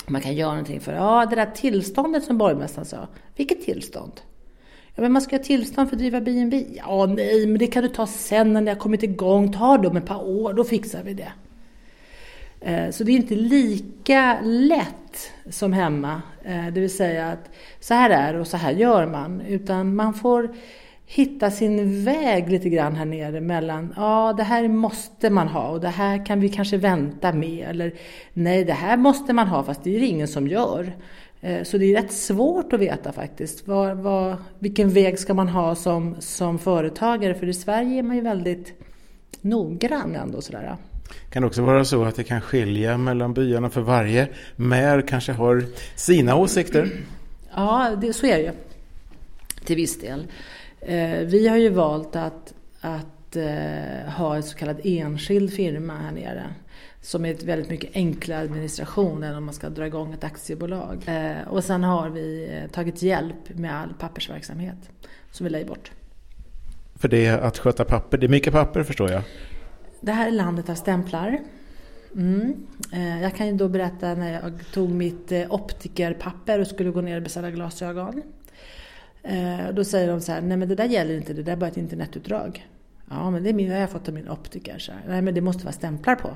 Man 0.07 0.21
kan 0.21 0.35
göra 0.35 0.49
någonting 0.49 0.79
för, 0.79 0.93
ja 0.93 1.25
det 1.29 1.35
där 1.35 1.51
tillståndet 1.55 2.23
som 2.23 2.37
borgmästaren 2.37 2.85
sa. 2.85 3.07
Vilket 3.35 3.61
tillstånd? 3.61 4.11
Ja, 4.95 5.01
men 5.01 5.11
man 5.11 5.21
ska 5.21 5.35
ha 5.35 5.43
tillstånd 5.43 5.89
för 5.89 5.95
att 5.95 5.99
driva 5.99 6.21
B&B. 6.21 6.65
Ja, 6.73 7.05
nej, 7.05 7.47
men 7.47 7.57
det 7.57 7.67
kan 7.67 7.83
du 7.83 7.89
ta 7.89 8.07
sen 8.07 8.53
när 8.53 8.61
ni 8.61 8.69
har 8.69 8.77
kommit 8.77 9.03
igång. 9.03 9.53
Ta 9.53 9.77
dem 9.77 9.97
ett 9.97 10.05
par 10.05 10.27
år, 10.27 10.53
då 10.53 10.63
fixar 10.63 11.03
vi 11.03 11.13
det. 11.13 11.31
Eh, 12.61 12.91
så 12.91 13.03
det 13.03 13.11
är 13.11 13.15
inte 13.15 13.35
lika 13.35 14.39
lätt 14.43 15.31
som 15.49 15.73
hemma. 15.73 16.21
Eh, 16.43 16.67
det 16.73 16.81
vill 16.81 16.95
säga 16.95 17.27
att 17.31 17.49
så 17.79 17.93
här 17.93 18.09
är 18.09 18.33
det 18.33 18.39
och 18.39 18.47
så 18.47 18.57
här 18.57 18.71
gör 18.71 19.07
man. 19.07 19.41
Utan 19.41 19.95
man 19.95 20.13
får 20.13 20.55
hitta 21.05 21.51
sin 21.51 22.03
väg 22.03 22.49
lite 22.49 22.69
grann 22.69 22.95
här 22.95 23.05
nere 23.05 23.41
mellan 23.41 23.93
ja 23.97 24.33
det 24.37 24.43
här 24.43 24.67
måste 24.67 25.29
man 25.29 25.47
ha 25.47 25.69
och 25.69 25.81
det 25.81 25.87
här 25.87 26.25
kan 26.25 26.39
vi 26.39 26.49
kanske 26.49 26.77
vänta 26.77 27.33
med 27.33 27.69
eller 27.69 27.93
nej 28.33 28.63
det 28.63 28.73
här 28.73 28.97
måste 28.97 29.33
man 29.33 29.47
ha 29.47 29.63
fast 29.63 29.83
det 29.83 29.95
är 29.95 29.99
det 29.99 30.05
ingen 30.05 30.27
som 30.27 30.47
gör. 30.47 30.93
Eh, 31.45 31.63
så 31.63 31.77
det 31.77 31.85
är 31.85 32.01
rätt 32.01 32.11
svårt 32.11 32.73
att 32.73 32.79
veta 32.79 33.11
faktiskt. 33.11 33.67
Vad, 33.67 33.97
vad, 33.97 34.37
vilken 34.59 34.89
väg 34.89 35.19
ska 35.19 35.33
man 35.33 35.47
ha 35.47 35.75
som, 35.75 36.15
som 36.19 36.59
företagare? 36.59 37.35
För 37.35 37.47
i 37.47 37.53
Sverige 37.53 37.99
är 37.99 38.03
man 38.03 38.15
ju 38.15 38.21
väldigt 38.21 38.73
noggrann 39.41 40.15
ändå. 40.15 40.41
Sådär. 40.41 40.75
Kan 41.29 41.41
det 41.41 41.47
också 41.47 41.61
vara 41.61 41.85
så 41.85 42.03
att 42.03 42.15
det 42.15 42.23
kan 42.23 42.41
skilja 42.41 42.97
mellan 42.97 43.33
byarna 43.33 43.69
för 43.69 43.81
varje 43.81 44.27
mär 44.55 45.01
kanske 45.07 45.31
har 45.31 45.65
sina 45.95 46.35
åsikter? 46.35 46.91
Ja, 47.57 47.95
det, 48.01 48.13
så 48.13 48.25
är 48.25 48.37
det 48.37 48.43
ju. 48.43 48.51
Till 49.65 49.75
viss 49.75 49.99
del. 49.99 50.27
Eh, 50.79 51.17
vi 51.25 51.47
har 51.47 51.57
ju 51.57 51.69
valt 51.69 52.15
att, 52.15 52.53
att 52.81 53.35
eh, 53.35 54.11
ha 54.17 54.35
en 54.35 54.43
så 54.43 54.57
kallad 54.57 54.81
enskild 54.83 55.53
firma 55.53 55.93
här 55.97 56.11
nere 56.11 56.43
som 57.05 57.25
är 57.25 57.45
väldigt 57.45 57.69
mycket 57.69 57.95
enklare 57.95 58.41
administration 58.41 59.23
än 59.23 59.35
om 59.35 59.45
man 59.45 59.53
ska 59.53 59.69
dra 59.69 59.87
igång 59.87 60.13
ett 60.13 60.23
aktiebolag. 60.23 61.03
Eh, 61.05 61.47
och 61.47 61.63
sen 61.63 61.83
har 61.83 62.09
vi 62.09 62.49
eh, 62.51 62.71
tagit 62.71 63.01
hjälp 63.01 63.49
med 63.49 63.75
all 63.75 63.93
pappersverksamhet 63.99 64.89
som 65.31 65.43
vi 65.43 65.49
lägger 65.49 65.67
bort. 65.67 65.91
För 66.95 67.07
det 67.07 67.25
är 67.25 67.37
att 67.37 67.57
sköta 67.57 67.85
papper, 67.85 68.17
det 68.17 68.25
är 68.25 68.29
mycket 68.29 68.53
papper 68.53 68.83
förstår 68.83 69.11
jag. 69.11 69.21
Det 70.01 70.11
här 70.11 70.27
är 70.27 70.31
landet 70.31 70.69
av 70.69 70.75
stämplar. 70.75 71.39
Mm. 72.15 72.67
Eh, 72.93 73.21
jag 73.21 73.35
kan 73.35 73.47
ju 73.47 73.53
då 73.53 73.67
berätta 73.67 74.15
när 74.15 74.33
jag 74.33 74.51
tog 74.73 74.89
mitt 74.89 75.31
optikerpapper 75.49 76.59
och 76.59 76.67
skulle 76.67 76.91
gå 76.91 77.01
ner 77.01 77.17
och 77.17 77.23
beställa 77.23 77.51
glasögon. 77.51 78.21
Då 79.73 79.83
säger 79.83 80.07
de 80.07 80.21
så 80.21 80.31
här, 80.31 80.41
nej 80.41 80.57
men 80.57 80.69
det 80.69 80.75
där 80.75 80.85
gäller 80.85 81.15
inte, 81.17 81.33
det 81.33 81.43
där 81.43 81.51
är 81.51 81.57
bara 81.57 81.69
ett 81.69 81.77
internetutdrag. 81.77 82.67
Ja 83.09 83.31
men 83.31 83.43
det 83.43 83.49
är 83.49 83.53
min, 83.53 83.71
har 83.71 83.77
jag 83.77 83.89
fått 83.89 84.07
av 84.07 84.13
min 84.13 84.29
optiker. 84.29 84.79
Så 84.79 84.91
här. 84.91 85.01
Nej 85.07 85.21
men 85.21 85.33
det 85.33 85.41
måste 85.41 85.63
vara 85.63 85.73
stämplar 85.73 86.15
på. 86.15 86.29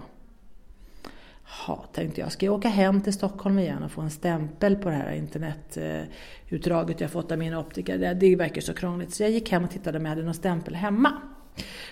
Ja, 1.67 1.85
tänkte 1.93 2.21
jag, 2.21 2.31
ska 2.31 2.45
jag 2.45 2.55
åka 2.55 2.69
hem 2.69 3.01
till 3.01 3.13
Stockholm 3.13 3.59
igen 3.59 3.83
och 3.83 3.91
få 3.91 4.01
en 4.01 4.11
stämpel 4.11 4.75
på 4.75 4.89
det 4.89 4.95
här 4.95 5.11
internetutdraget 5.11 7.01
jag 7.01 7.11
fått 7.11 7.31
av 7.31 7.37
min 7.37 7.53
optiker? 7.53 7.97
Det, 7.97 8.13
det 8.13 8.35
verkar 8.35 8.61
så 8.61 8.73
krångligt. 8.73 9.13
Så 9.13 9.23
jag 9.23 9.31
gick 9.31 9.51
hem 9.51 9.63
och 9.63 9.71
tittade 9.71 9.97
om 9.97 10.05
jag 10.05 10.09
hade 10.09 10.23
någon 10.23 10.33
stämpel 10.33 10.75
hemma. 10.75 11.11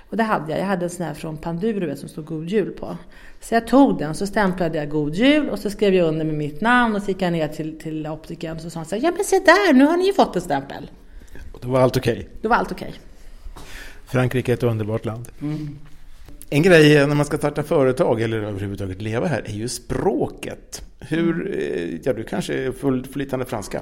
Och 0.10 0.18
det 0.18 0.24
hade 0.24 0.52
jag. 0.52 0.62
Jag 0.62 0.66
hade 0.66 0.86
en 0.86 0.90
sån 0.90 1.06
här 1.06 1.14
från 1.14 1.38
Panduro 1.38 1.96
som 1.96 2.10
stod 2.10 2.26
God 2.26 2.50
Jul 2.50 2.72
på. 2.72 2.98
Så 3.42 3.54
jag 3.54 3.68
tog 3.68 3.98
den, 3.98 4.16
så 4.16 4.28
stämplade 4.28 4.78
jag 4.78 4.90
God 4.90 5.16
Jul 5.16 5.50
och 5.50 5.60
så 5.60 5.70
skrev 5.70 5.94
jag 5.94 6.08
under 6.08 6.26
med 6.26 6.36
mitt 6.36 6.62
namn 6.62 6.96
och 6.96 7.02
så 7.02 7.08
gick 7.12 7.22
jag 7.22 7.32
ner 7.32 7.48
till, 7.48 7.80
till 7.80 8.08
optikern 8.08 8.56
och 8.56 8.62
så 8.62 8.70
sa 8.70 8.80
han 8.80 8.86
så 8.86 8.96
här, 8.96 9.04
ja 9.04 9.12
men 9.12 9.24
se 9.24 9.40
där, 9.40 9.74
nu 9.74 9.86
har 9.86 9.98
ni 9.98 10.06
ju 10.06 10.14
fått 10.14 10.36
en 10.36 10.42
stämpel. 10.42 10.92
Och 11.54 11.60
då 11.62 11.70
var 11.70 11.82
allt 11.82 11.98
okej? 11.98 12.14
Okay. 12.14 12.28
Då 12.42 12.50
var 12.50 12.56
allt 12.56 12.72
okej. 12.72 12.88
Okay. 12.88 13.00
Frankrike 14.06 14.52
är 14.52 14.54
ett 14.54 14.64
underbart 14.64 15.06
land. 15.06 15.30
Mm. 15.42 15.80
En 16.50 16.62
grej 16.62 17.08
när 17.08 17.16
man 17.16 17.26
ska 17.26 17.38
starta 17.38 17.64
företag 17.64 18.22
eller 18.22 18.38
överhuvudtaget 18.38 19.02
leva 19.02 19.28
här 19.28 19.42
är 19.46 19.54
ju 19.54 19.68
språket. 19.68 20.84
Hur, 21.00 21.58
eh, 21.58 22.00
ja 22.04 22.14
du 22.14 22.24
kanske 22.24 22.54
är 22.54 22.72
fullt 22.72 23.14
flytande 23.14 23.46
franska? 23.46 23.82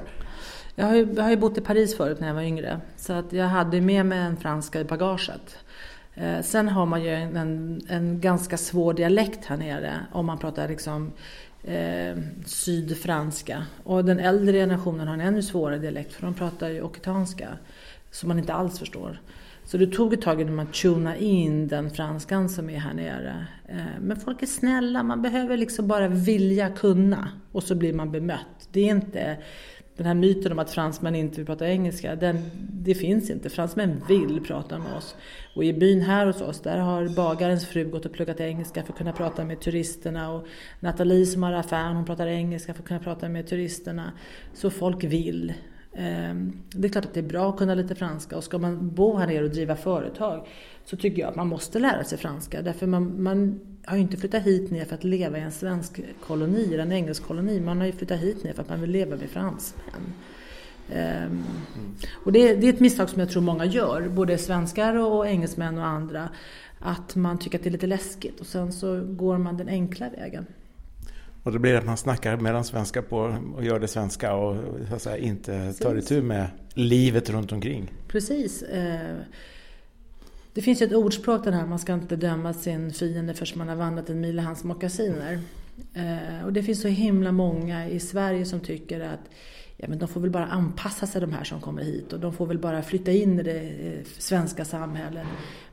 Jag 0.74 0.86
har, 0.86 0.94
ju, 0.94 1.08
jag 1.16 1.22
har 1.22 1.30
ju 1.30 1.36
bott 1.36 1.58
i 1.58 1.60
Paris 1.60 1.96
förut 1.96 2.20
när 2.20 2.26
jag 2.28 2.34
var 2.34 2.42
yngre. 2.42 2.80
Så 2.96 3.12
att 3.12 3.32
jag 3.32 3.46
hade 3.46 3.80
med 3.80 4.06
mig 4.06 4.18
en 4.18 4.36
franska 4.36 4.80
i 4.80 4.84
bagaget. 4.84 5.58
Eh, 6.14 6.42
sen 6.42 6.68
har 6.68 6.86
man 6.86 7.04
ju 7.04 7.14
en, 7.14 7.36
en, 7.36 7.80
en, 7.88 8.20
ganska 8.20 8.56
svår 8.56 8.94
dialekt 8.94 9.44
här 9.44 9.56
nere 9.56 10.00
om 10.12 10.26
man 10.26 10.38
pratar 10.38 10.68
liksom 10.68 11.12
eh, 11.64 12.16
sydfranska. 12.46 13.66
Och 13.84 14.04
den 14.04 14.18
äldre 14.18 14.58
generationen 14.58 15.08
har 15.08 15.14
en 15.14 15.20
ännu 15.20 15.42
svårare 15.42 15.78
dialekt 15.78 16.12
för 16.12 16.22
de 16.22 16.34
pratar 16.34 16.68
ju 16.68 16.82
occitanska. 16.82 17.48
Som 18.10 18.28
man 18.28 18.38
inte 18.38 18.54
alls 18.54 18.78
förstår. 18.78 19.20
Så 19.66 19.76
det 19.76 19.86
tog 19.86 20.12
ett 20.12 20.22
tag 20.22 20.40
innan 20.40 20.54
man 20.54 20.66
tunade 20.66 21.24
in 21.24 21.68
den 21.68 21.90
franskan 21.90 22.48
som 22.48 22.70
är 22.70 22.78
här 22.78 22.94
nere. 22.94 23.46
Eh, 23.68 24.00
men 24.00 24.16
folk 24.16 24.42
är 24.42 24.46
snälla, 24.46 25.02
man 25.02 25.22
behöver 25.22 25.56
liksom 25.56 25.88
bara 25.88 26.08
vilja 26.08 26.68
kunna 26.68 27.28
och 27.52 27.62
så 27.62 27.74
blir 27.74 27.92
man 27.92 28.12
bemött. 28.12 28.68
Det 28.72 28.80
är 28.80 28.90
inte 28.90 29.36
den 29.96 30.06
här 30.06 30.14
myten 30.14 30.52
om 30.52 30.58
att 30.58 30.70
fransmän 30.70 31.14
inte 31.14 31.36
vill 31.36 31.46
prata 31.46 31.68
engelska, 31.68 32.16
den, 32.16 32.50
det 32.72 32.94
finns 32.94 33.30
inte. 33.30 33.50
Fransmän 33.50 34.02
vill 34.08 34.40
prata 34.46 34.78
med 34.78 34.96
oss. 34.96 35.16
Och 35.54 35.64
i 35.64 35.72
byn 35.72 36.00
här 36.00 36.26
hos 36.26 36.40
oss, 36.40 36.60
där 36.60 36.78
har 36.78 37.08
bagarens 37.08 37.66
fru 37.66 37.84
gått 37.84 38.06
och 38.06 38.12
pluggat 38.12 38.40
engelska 38.40 38.82
för 38.82 38.92
att 38.92 38.98
kunna 38.98 39.12
prata 39.12 39.44
med 39.44 39.60
turisterna. 39.60 40.32
Och 40.32 40.46
Nathalie 40.80 41.26
som 41.26 41.42
har 41.42 41.52
affären, 41.52 41.96
hon 41.96 42.04
pratar 42.04 42.26
engelska 42.26 42.74
för 42.74 42.82
att 42.82 42.88
kunna 42.88 43.00
prata 43.00 43.28
med 43.28 43.46
turisterna. 43.46 44.12
Så 44.54 44.70
folk 44.70 45.04
vill. 45.04 45.52
Ehm, 45.98 46.52
det 46.70 46.88
är 46.88 46.92
klart 46.92 47.04
att 47.04 47.14
det 47.14 47.20
är 47.20 47.28
bra 47.28 47.50
att 47.50 47.56
kunna 47.56 47.74
lite 47.74 47.94
franska 47.94 48.36
och 48.36 48.44
ska 48.44 48.58
man 48.58 48.90
bo 48.94 49.16
här 49.16 49.26
nere 49.26 49.44
och 49.44 49.50
driva 49.50 49.76
företag 49.76 50.46
så 50.84 50.96
tycker 50.96 51.22
jag 51.22 51.28
att 51.28 51.36
man 51.36 51.46
måste 51.46 51.78
lära 51.78 52.04
sig 52.04 52.18
franska. 52.18 52.62
Därför 52.62 52.86
man, 52.86 53.22
man 53.22 53.60
har 53.84 53.96
ju 53.96 54.02
inte 54.02 54.16
flyttat 54.16 54.42
hit 54.42 54.70
ner 54.70 54.84
för 54.84 54.94
att 54.94 55.04
leva 55.04 55.38
i 55.38 55.40
en 55.40 55.52
svensk 55.52 56.00
koloni 56.26 56.64
eller 56.64 56.82
en 56.82 56.92
engelsk 56.92 57.22
koloni. 57.22 57.60
Man 57.60 57.78
har 57.78 57.86
ju 57.86 57.92
flyttat 57.92 58.20
hit 58.20 58.44
ner 58.44 58.52
för 58.52 58.62
att 58.62 58.68
man 58.68 58.80
vill 58.80 58.90
leva 58.90 59.16
med 59.16 59.30
fransmän. 59.30 60.14
Ehm, 60.92 61.44
och 62.24 62.32
det, 62.32 62.54
det, 62.54 62.66
är 62.66 62.72
ett 62.72 62.80
misstag 62.80 63.10
som 63.10 63.20
jag 63.20 63.30
tror 63.30 63.42
många 63.42 63.64
gör, 63.64 64.08
både 64.08 64.38
svenskar 64.38 64.94
och 64.96 65.26
engelsmän 65.26 65.78
och 65.78 65.86
andra. 65.86 66.28
Att 66.80 67.16
man 67.16 67.38
tycker 67.38 67.58
att 67.58 67.64
det 67.64 67.70
är 67.70 67.72
lite 67.72 67.86
läskigt 67.86 68.40
och 68.40 68.46
sen 68.46 68.72
så 68.72 69.00
går 69.04 69.38
man 69.38 69.56
den 69.56 69.68
enkla 69.68 70.08
vägen. 70.08 70.46
Och 71.46 71.52
då 71.52 71.58
blir 71.58 71.72
det 71.72 71.78
att 71.78 71.86
man 71.86 71.96
snackar 71.96 72.36
mellan 72.36 72.64
svenska 72.64 73.02
på 73.02 73.38
och 73.56 73.64
gör 73.64 73.80
det 73.80 73.88
svenska 73.88 74.34
och 74.34 74.56
så 74.90 74.98
säga, 74.98 75.16
inte 75.16 75.52
Precis. 75.52 75.78
tar 75.78 75.96
itu 75.96 76.22
med 76.22 76.46
livet 76.74 77.30
runt 77.30 77.52
omkring. 77.52 77.92
Precis. 78.08 78.62
Uh, 78.62 79.16
det 80.52 80.62
finns 80.62 80.82
ju 80.82 80.86
ett 80.86 80.92
ordspråk 80.92 81.44
den 81.44 81.54
här, 81.54 81.66
man 81.66 81.78
ska 81.78 81.94
inte 81.94 82.16
döma 82.16 82.52
sin 82.52 82.92
fiende 82.92 83.34
förrän 83.34 83.58
man 83.58 83.68
har 83.68 83.76
vandrat 83.76 84.10
en 84.10 84.20
mil 84.20 84.38
i 84.38 84.42
hans 84.42 84.64
mockasiner. 84.64 85.40
Eh, 85.94 86.44
och 86.44 86.52
det 86.52 86.62
finns 86.62 86.82
så 86.82 86.88
himla 86.88 87.32
många 87.32 87.88
i 87.88 88.00
Sverige 88.00 88.44
som 88.44 88.60
tycker 88.60 89.00
att 89.00 89.30
ja, 89.76 89.88
men 89.88 89.98
de 89.98 90.08
får 90.08 90.20
väl 90.20 90.30
bara 90.30 90.46
anpassa 90.46 91.06
sig 91.06 91.20
de 91.20 91.32
här 91.32 91.44
som 91.44 91.60
kommer 91.60 91.82
hit 91.82 92.12
och 92.12 92.20
de 92.20 92.32
får 92.32 92.46
väl 92.46 92.58
bara 92.58 92.82
flytta 92.82 93.12
in 93.12 93.40
i 93.40 93.42
det 93.42 93.60
eh, 93.60 94.04
svenska 94.18 94.64
samhället. 94.64 95.26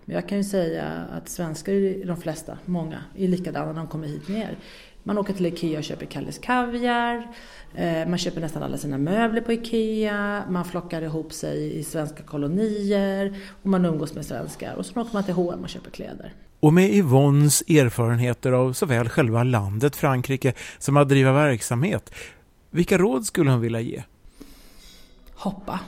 Men 0.06 0.16
jag 0.16 0.30
kan 0.30 0.38
ju 0.38 0.44
säga 0.44 0.86
att 1.12 1.30
svenskar, 1.30 2.06
de 2.06 2.18
flesta, 2.18 2.58
många, 2.66 3.04
är 3.18 3.28
likadana 3.28 3.66
när 3.66 3.74
de 3.74 3.88
kommer 3.88 4.08
hit 4.08 4.28
ner. 4.28 4.58
Man 5.04 5.18
åker 5.18 5.34
till 5.34 5.46
IKEA 5.46 5.78
och 5.78 5.84
köper 5.84 6.06
Kalles 6.06 6.38
Kaviar. 6.38 7.28
Eh, 7.76 8.08
man 8.08 8.18
köper 8.18 8.42
nästan 8.42 8.64
alla 8.64 8.78
sina 8.78 8.98
möbler 8.98 9.42
på 9.42 9.54
IKEA. 9.54 10.44
Man 10.50 10.66
flockar 10.66 11.02
ihop 11.02 11.34
sig 11.34 11.80
i 11.80 11.84
svenska 11.84 12.24
kolonier. 12.24 13.38
Och 13.64 13.70
man 13.70 13.86
umgås 13.86 14.14
med 14.14 14.26
svenskar. 14.26 14.74
Och 14.76 14.86
så 14.86 15.02
åker 15.02 15.14
man 15.14 15.24
till 15.24 15.34
H&M 15.34 15.60
och 15.64 15.70
köper 15.70 15.92
kläder. 15.92 16.34
Och 16.60 16.74
med 16.74 16.94
Yvonnes 16.94 17.62
erfarenheter 17.62 18.52
av 18.52 18.74
såväl 18.74 19.10
själva 19.10 19.44
landet 19.44 19.96
Frankrike 19.96 20.54
som 20.80 20.98
att 20.98 21.10
driva 21.10 21.34
verksamhet. 21.34 22.14
Vilka 22.70 22.98
råd 22.98 23.26
skulle 23.26 23.52
hon 23.52 23.62
vilja 23.62 23.80
ge? 23.80 24.04
Hoppa. 25.34 25.80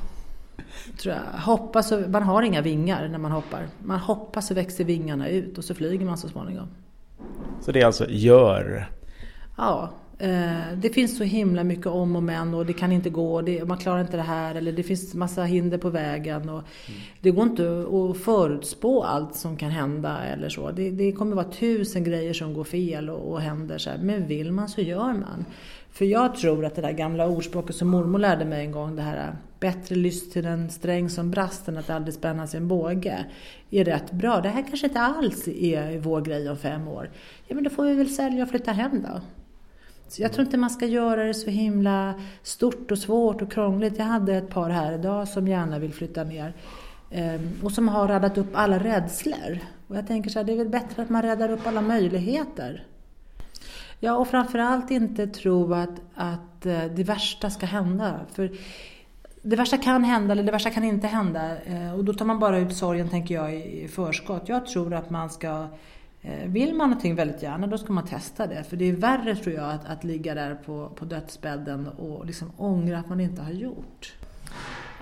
Tror 0.98 1.16
jag. 1.16 1.40
Hoppa 1.40 1.84
så, 1.84 2.00
man 2.00 2.24
har 2.24 2.42
inga 2.42 2.62
vingar 2.62 3.08
när 3.08 3.18
man 3.18 3.32
hoppar. 3.32 3.68
Man 3.84 4.00
hoppar 4.00 4.42
så 4.42 4.54
växer 4.54 4.84
vingarna 4.84 5.28
ut 5.28 5.58
och 5.58 5.64
så 5.64 5.76
flyger 5.76 6.06
man 6.06 6.18
så 6.18 6.30
småningom. 6.30 6.68
Så 7.62 7.72
det 7.72 7.82
är 7.82 7.86
alltså 7.86 8.10
gör? 8.10 8.90
Ja, 9.58 9.90
eh, 10.18 10.78
det 10.78 10.90
finns 10.90 11.18
så 11.18 11.24
himla 11.24 11.64
mycket 11.64 11.86
om 11.86 12.16
och 12.16 12.24
men 12.24 12.54
och 12.54 12.66
det 12.66 12.74
kan 12.74 12.92
inte 12.92 13.10
gå, 13.10 13.42
det, 13.42 13.66
man 13.66 13.78
klarar 13.78 14.02
inte 14.02 14.18
det 14.18 14.24
här 14.24 14.56
eller 14.56 14.72
det 14.72 14.84
finns 14.84 15.14
massa 15.14 15.44
hinder 15.44 15.78
på 15.78 15.90
vägen. 15.90 16.50
Och 16.50 16.62
mm. 16.88 17.00
Det 17.22 17.32
går 17.32 17.44
inte 17.44 17.86
att 17.90 18.18
förutspå 18.18 19.04
allt 19.04 19.36
som 19.36 19.58
kan 19.58 19.72
hända 19.72 20.24
eller 20.24 20.50
så. 20.50 20.72
Det, 20.72 20.92
det 20.92 21.12
kommer 21.12 21.36
vara 21.36 21.52
tusen 21.52 22.04
grejer 22.04 22.34
som 22.34 22.54
går 22.54 22.64
fel 22.64 23.10
och, 23.10 23.32
och 23.32 23.42
händer. 23.42 23.78
Så 23.78 23.90
här. 23.90 23.98
Men 23.98 24.28
vill 24.28 24.52
man 24.52 24.70
så 24.70 24.82
gör 24.82 25.14
man. 25.14 25.46
För 25.96 26.06
jag 26.06 26.36
tror 26.36 26.66
att 26.66 26.76
det 26.76 26.82
där 26.82 26.92
gamla 26.92 27.28
ordspråket 27.28 27.76
som 27.76 27.88
mormor 27.88 28.20
lärde 28.20 28.46
mig 28.46 28.66
en 28.66 28.72
gång, 28.72 28.96
det 28.96 29.02
här 29.02 29.36
bättre 29.60 29.96
lyss 29.96 30.32
till 30.32 30.46
en 30.46 30.70
sträng 30.70 31.10
som 31.10 31.32
brast 31.32 31.68
än 31.68 31.78
att 31.78 31.90
aldrig 31.90 32.14
spänna 32.14 32.48
sin 32.48 32.68
båge, 32.68 33.26
är 33.72 33.86
rätt 33.86 34.12
bra. 34.12 34.42
Det 34.42 34.50
här 34.50 34.64
kanske 34.68 34.88
inte 34.88 35.00
alls 35.00 35.48
är 35.48 36.00
vår 36.00 36.22
grej 36.22 36.50
om 36.50 36.58
fem 36.58 36.88
år. 36.88 37.10
Ja, 37.48 37.56
men 37.56 37.64
då 37.64 37.70
får 37.70 37.86
vi 37.86 37.94
väl 37.94 38.10
sälja 38.10 38.44
och 38.44 38.50
flytta 38.50 38.72
hem 38.72 39.02
då. 39.02 39.22
Så 40.08 40.22
jag 40.22 40.34
tror 40.34 40.46
inte 40.46 40.58
man 40.58 40.70
ska 40.70 40.86
göra 40.86 41.24
det 41.24 41.34
så 41.34 41.50
himla 41.50 42.14
stort 42.44 42.92
och 42.92 42.98
svårt 42.98 43.42
och 43.42 43.52
krångligt. 43.52 43.98
Jag 43.98 44.06
hade 44.06 44.36
ett 44.36 44.50
par 44.50 44.70
här 44.70 44.94
idag 44.94 45.28
som 45.28 45.48
gärna 45.48 45.80
vill 45.80 45.94
flytta 45.94 46.24
ner 46.24 46.54
ehm, 47.12 47.52
och 47.64 47.72
som 47.72 47.88
har 47.88 48.08
radat 48.08 48.38
upp 48.38 48.50
alla 48.54 48.80
rädslor. 48.80 49.60
Och 49.88 49.98
jag 49.98 50.08
tänker 50.08 50.30
så 50.30 50.40
här, 50.40 50.44
det 50.44 50.52
är 50.52 50.58
väl 50.58 50.70
bättre 50.70 51.02
att 51.04 51.10
man 51.10 51.22
räddar 51.22 51.52
upp 51.52 51.68
alla 51.68 51.82
möjligheter. 51.82 52.86
Ja, 54.00 54.18
och 54.18 54.28
framförallt 54.28 54.92
inte 54.92 55.28
tro 55.28 55.74
att, 55.74 56.02
att 56.16 56.66
eh, 56.66 56.84
det 56.96 57.04
värsta 57.04 57.50
ska 57.50 57.66
hända. 57.66 58.20
För 58.34 58.52
det 59.42 59.56
värsta 59.56 59.78
kan 59.78 60.04
hända 60.04 60.32
eller 60.32 60.44
det 60.44 60.52
värsta 60.52 60.70
kan 60.70 60.84
inte 60.84 61.08
hända. 61.08 61.58
Eh, 61.66 61.94
och 61.94 62.04
då 62.04 62.14
tar 62.14 62.26
man 62.26 62.40
bara 62.40 62.58
ut 62.60 62.76
sorgen, 62.76 63.10
tänker 63.10 63.36
jag, 63.36 63.56
i 63.56 63.88
förskott. 63.88 64.50
Jag 64.50 64.66
tror 64.66 64.94
att 64.94 65.10
man 65.10 65.30
ska 65.30 65.68
Eh, 66.28 66.48
vill 66.48 66.74
man 66.74 66.90
någonting 66.90 67.16
väldigt 67.16 67.44
gärna, 67.44 67.68
då 67.68 67.78
ska 67.78 67.94
man 67.94 68.06
testa 68.06 68.48
det. 68.48 68.64
För 68.64 68.78
det 68.78 68.86
är 68.86 68.94
värre, 68.94 69.36
tror 69.36 69.56
jag, 69.56 69.72
att, 69.72 69.86
att 69.86 70.04
ligga 70.04 70.36
där 70.36 70.56
på, 70.56 70.90
på 70.96 71.06
dödsbädden 71.06 71.88
och 71.88 72.26
liksom 72.26 72.52
ångra 72.58 73.00
att 73.00 73.10
man 73.10 73.20
inte 73.20 73.42
har 73.42 73.52
gjort. 73.52 74.14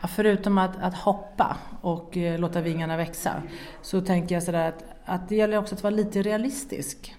Ja, 0.02 0.08
förutom 0.08 0.58
att, 0.58 0.82
att 0.82 0.94
hoppa 0.94 1.58
och 1.82 2.18
eh, 2.18 2.40
låta 2.40 2.62
vingarna 2.62 2.98
växa, 2.98 3.44
så 3.82 4.02
tänker 4.02 4.36
jag 4.36 4.44
sådär 4.44 4.70
att, 4.70 4.84
att 5.06 5.30
det 5.30 5.36
gäller 5.36 5.58
också 5.58 5.76
att 5.76 5.84
vara 5.84 5.96
lite 5.96 6.22
realistisk. 6.22 7.16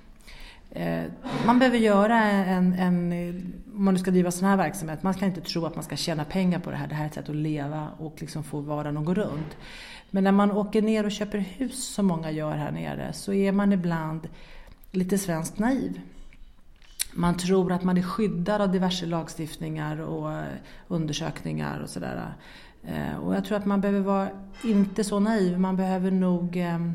Eh, 0.70 1.02
man 1.46 1.58
behöver 1.58 1.78
göra 1.78 2.22
en, 2.22 2.72
en, 2.72 3.12
eh, 3.12 3.34
om 3.74 3.84
man 3.84 3.94
nu 3.94 4.00
ska 4.00 4.10
driva 4.10 4.30
sån 4.30 4.48
här 4.48 4.56
verksamhet, 4.56 5.02
man 5.02 5.14
ska 5.14 5.26
inte 5.26 5.40
tro 5.40 5.66
att 5.66 5.74
man 5.74 5.84
ska 5.84 5.96
tjäna 5.96 6.24
pengar 6.24 6.58
på 6.58 6.70
det 6.70 6.76
här. 6.76 6.86
Det 6.86 6.94
här 6.94 7.04
är 7.04 7.08
ett 7.08 7.14
sätt 7.14 7.28
att 7.28 7.36
leva 7.36 7.88
och 7.98 8.16
liksom 8.18 8.44
få 8.44 8.60
vardagen 8.60 8.96
att 8.96 9.04
gå 9.04 9.14
runt. 9.14 9.56
Men 10.14 10.24
när 10.24 10.32
man 10.32 10.52
åker 10.52 10.82
ner 10.82 11.06
och 11.06 11.12
köper 11.12 11.38
hus, 11.38 11.84
som 11.84 12.06
många 12.06 12.30
gör 12.30 12.56
här 12.56 12.72
nere, 12.72 13.12
så 13.12 13.32
är 13.32 13.52
man 13.52 13.72
ibland 13.72 14.28
lite 14.90 15.18
svenskt 15.18 15.58
naiv. 15.58 16.00
Man 17.12 17.36
tror 17.36 17.72
att 17.72 17.84
man 17.84 17.98
är 17.98 18.02
skyddad 18.02 18.60
av 18.60 18.72
diverse 18.72 19.06
lagstiftningar 19.06 20.00
och 20.00 20.32
eh, 20.32 20.44
undersökningar 20.88 21.80
och 21.80 21.90
sådär. 21.90 22.34
Eh, 22.82 23.16
och 23.16 23.34
jag 23.34 23.44
tror 23.44 23.58
att 23.58 23.66
man 23.66 23.80
behöver 23.80 24.00
vara 24.00 24.28
inte 24.64 25.04
så 25.04 25.20
naiv, 25.20 25.58
man 25.60 25.76
behöver 25.76 26.10
nog 26.10 26.56
eh, 26.56 26.90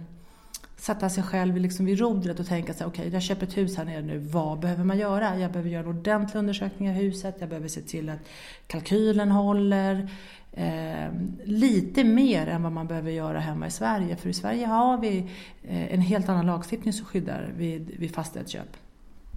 sätta 0.78 1.10
sig 1.10 1.24
själv 1.24 1.58
liksom 1.58 1.86
vid 1.86 2.00
rodret 2.00 2.40
och 2.40 2.48
tänka 2.48 2.74
sig, 2.74 2.88
okej 2.88 3.02
okay, 3.02 3.14
jag 3.14 3.24
köper 3.24 3.48
ett 3.48 3.58
hus 3.58 3.78
här 3.78 3.86
nere 3.86 4.02
nu, 4.02 4.18
vad 4.18 4.60
behöver 4.60 4.84
man 4.84 4.98
göra? 4.98 5.40
Jag 5.40 5.52
behöver 5.52 5.70
göra 5.70 5.84
en 5.84 5.98
ordentlig 5.98 6.40
undersökning 6.40 6.90
av 6.90 6.96
huset, 6.96 7.36
jag 7.40 7.50
behöver 7.50 7.68
se 7.68 7.82
till 7.82 8.10
att 8.10 8.20
kalkylen 8.68 9.32
håller. 9.32 10.10
Eh, 10.54 11.12
lite 11.44 12.04
mer 12.04 12.48
än 12.48 12.64
vad 12.64 12.72
man 12.72 12.88
behöver 12.88 13.12
göra 13.12 13.40
hemma 13.40 13.68
i 13.68 13.72
Sverige, 13.72 14.16
för 14.16 14.30
i 14.30 14.34
Sverige 14.34 14.66
har 14.66 14.98
vi 14.98 15.18
eh, 15.64 15.94
en 15.94 16.02
helt 16.02 16.30
annan 16.30 16.46
lagstiftning 16.46 16.94
som 16.94 17.06
skyddar 17.06 17.54
vid, 17.58 17.92
vid 17.98 18.16
fastighetsköp. 18.16 18.78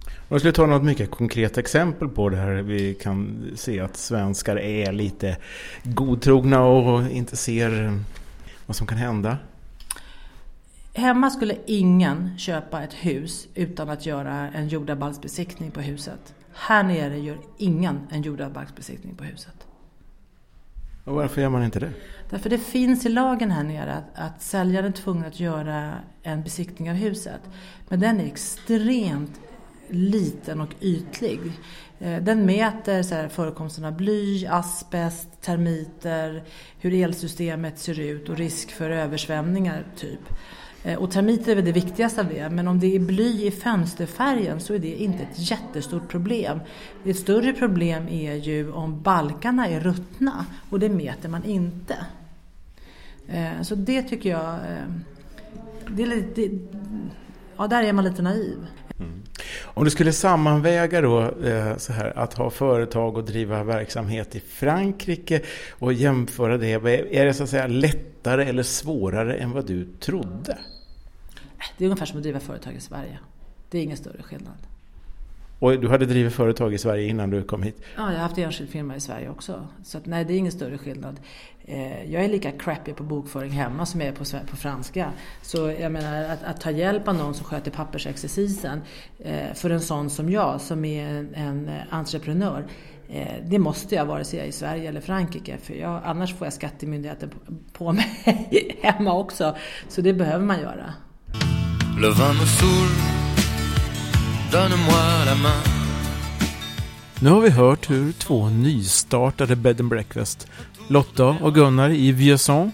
Om 0.05 0.27
jag 0.29 0.41
skulle 0.41 0.53
ta 0.53 0.65
något 0.65 0.83
mycket 0.83 1.11
konkret 1.11 1.57
exempel 1.57 2.09
på 2.09 2.29
det 2.29 2.37
här 2.37 2.51
vi 2.51 2.93
kan 2.93 3.45
se 3.55 3.79
att 3.79 3.97
svenskar 3.97 4.59
är 4.59 4.91
lite 4.91 5.37
godtrogna 5.83 6.63
och 6.63 7.11
inte 7.11 7.35
ser 7.35 7.99
vad 8.65 8.75
som 8.75 8.87
kan 8.87 8.97
hända. 8.97 9.37
Hemma 10.93 11.29
skulle 11.29 11.55
ingen 11.65 12.37
köpa 12.37 12.83
ett 12.83 12.93
hus 12.93 13.47
utan 13.55 13.89
att 13.89 14.05
göra 14.05 14.49
en 14.49 14.67
jordabalksbesiktning 14.67 15.71
på 15.71 15.81
huset. 15.81 16.33
Här 16.53 16.83
nere 16.83 17.19
gör 17.19 17.37
ingen 17.57 17.99
en 18.11 18.21
jordabalksbesiktning 18.21 19.15
på 19.15 19.23
huset. 19.23 19.62
Och 21.03 21.15
varför 21.15 21.41
gör 21.41 21.49
man 21.49 21.63
inte 21.63 21.79
det? 21.79 21.91
Därför 22.29 22.49
det 22.49 22.57
finns 22.57 23.05
i 23.05 23.09
lagen 23.09 23.51
här 23.51 23.63
nere 23.63 23.93
att, 23.93 24.19
att 24.19 24.41
säljaren 24.41 24.85
är 24.85 24.91
tvungen 24.91 25.25
att 25.25 25.39
göra 25.39 25.93
en 26.23 26.43
besiktning 26.43 26.89
av 26.89 26.95
huset. 26.95 27.41
Men 27.89 27.99
den 27.99 28.19
är 28.19 28.25
extremt 28.25 29.39
liten 29.87 30.61
och 30.61 30.73
ytlig. 30.81 31.39
Eh, 31.99 32.23
den 32.23 32.45
mäter 32.45 33.03
så 33.03 33.15
här, 33.15 33.27
förekomsten 33.27 33.85
av 33.85 33.95
bly, 33.95 34.45
asbest, 34.45 35.41
termiter, 35.41 36.43
hur 36.79 36.93
elsystemet 36.93 37.79
ser 37.79 37.99
ut 37.99 38.29
och 38.29 38.37
risk 38.37 38.71
för 38.71 38.89
översvämningar 38.89 39.85
typ. 39.95 40.19
Eh, 40.83 40.97
och 40.97 41.11
termiter 41.11 41.51
är 41.51 41.55
väl 41.55 41.65
det 41.65 41.71
viktigaste 41.71 42.21
av 42.21 42.27
det, 42.27 42.49
men 42.49 42.67
om 42.67 42.79
det 42.79 42.95
är 42.95 42.99
bly 42.99 43.47
i 43.47 43.51
fönsterfärgen 43.51 44.59
så 44.59 44.73
är 44.73 44.79
det 44.79 45.03
inte 45.03 45.23
ett 45.23 45.51
jättestort 45.51 46.07
problem. 46.09 46.59
Ett 47.05 47.17
större 47.17 47.53
problem 47.53 48.07
är 48.07 48.33
ju 48.33 48.71
om 48.71 49.01
balkarna 49.01 49.67
är 49.67 49.79
ruttna 49.79 50.45
och 50.69 50.79
det 50.79 50.89
mäter 50.89 51.29
man 51.29 51.43
inte. 51.43 51.97
Eh, 53.27 53.61
så 53.61 53.75
det 53.75 54.01
tycker 54.01 54.29
jag, 54.29 54.53
eh, 54.53 54.87
det 55.87 56.03
är 56.03 56.07
lite, 56.07 56.41
det, 56.41 56.59
ja 57.57 57.67
där 57.67 57.83
är 57.83 57.93
man 57.93 58.05
lite 58.05 58.21
naiv. 58.21 58.57
Mm. 58.99 59.21
Om 59.63 59.85
du 59.85 59.91
skulle 59.91 60.11
sammanväga 60.11 61.01
då 61.01 61.33
så 61.77 61.93
här 61.93 62.17
att 62.17 62.33
ha 62.33 62.49
företag 62.49 63.17
och 63.17 63.23
driva 63.23 63.63
verksamhet 63.63 64.35
i 64.35 64.39
Frankrike 64.39 65.41
och 65.71 65.93
jämföra 65.93 66.57
det. 66.57 66.71
Är 67.17 67.25
det 67.25 67.33
så 67.33 67.43
att 67.43 67.49
säga 67.49 67.67
lättare 67.67 68.45
eller 68.45 68.63
svårare 68.63 69.35
än 69.35 69.51
vad 69.51 69.65
du 69.67 69.85
trodde? 69.85 70.57
Det 71.77 71.83
är 71.83 71.87
ungefär 71.87 72.05
som 72.05 72.17
att 72.17 72.23
driva 72.23 72.39
företag 72.39 72.73
i 72.73 72.79
Sverige. 72.79 73.19
Det 73.69 73.77
är 73.77 73.83
ingen 73.83 73.97
större 73.97 74.23
skillnad. 74.23 74.57
Och 75.63 75.79
du 75.79 75.89
hade 75.89 76.05
drivit 76.05 76.33
företag 76.33 76.73
i 76.73 76.77
Sverige 76.77 77.07
innan 77.07 77.29
du 77.29 77.43
kom 77.43 77.63
hit. 77.63 77.81
Ja, 77.95 78.11
jag 78.11 78.19
har 78.19 78.27
haft 78.27 78.37
enskild 78.37 78.69
firma 78.69 78.95
i 78.95 78.99
Sverige 78.99 79.29
också. 79.29 79.67
Så 79.83 79.97
att, 79.97 80.05
nej, 80.05 80.25
det 80.25 80.33
är 80.33 80.37
ingen 80.37 80.51
större 80.51 80.77
skillnad. 80.77 81.19
Eh, 81.65 82.11
jag 82.11 82.23
är 82.23 82.29
lika 82.29 82.51
crappy 82.51 82.93
på 82.93 83.03
bokföring 83.03 83.51
hemma 83.51 83.85
som 83.85 84.01
jag 84.01 84.09
är 84.09 84.13
på, 84.13 84.47
på 84.49 84.55
franska. 84.55 85.11
Så 85.41 85.57
jag 85.79 85.91
menar 85.91 86.23
att, 86.23 86.43
att 86.43 86.61
ta 86.61 86.71
hjälp 86.71 87.07
av 87.07 87.15
någon 87.15 87.33
som 87.33 87.45
sköter 87.45 87.71
pappersexercisen 87.71 88.81
eh, 89.19 89.53
för 89.53 89.69
en 89.69 89.81
sån 89.81 90.09
som 90.09 90.29
jag 90.29 90.61
som 90.61 90.85
är 90.85 91.07
en, 91.07 91.35
en 91.35 91.71
entreprenör. 91.89 92.67
Eh, 93.09 93.33
det 93.45 93.59
måste 93.59 93.95
jag 93.95 94.05
vare 94.05 94.23
sig 94.23 94.39
jag 94.39 94.45
är 94.45 94.49
i 94.49 94.51
Sverige 94.51 94.89
eller 94.89 95.01
Frankrike 95.01 95.57
för 95.57 95.73
jag, 95.73 96.01
annars 96.05 96.33
får 96.35 96.47
jag 96.47 96.53
skattemyndigheten 96.53 97.29
på, 97.29 97.37
på 97.73 97.91
mig 97.91 98.79
hemma 98.81 99.17
också. 99.17 99.55
Så 99.87 100.01
det 100.01 100.13
behöver 100.13 100.45
man 100.45 100.59
göra. 100.59 100.93
Le 101.97 102.09
vin 102.09 102.33
me 102.33 102.45
saoule, 102.45 102.95
donne-moi 104.51 105.25
la 105.25 105.35
main. 105.35 105.63
Nu 107.19 107.29
har 107.29 107.41
vi 107.41 107.49
hört 107.49 107.89
hur 107.89 108.11
två 108.11 108.49
nystartade 108.49 109.55
bed 109.55 109.79
and 109.79 109.89
breakfast, 109.89 110.47
Lotta 110.87 111.25
och 111.25 111.55
Gunnar 111.55 111.89
i 111.89 112.11
Vieuxant 112.11 112.73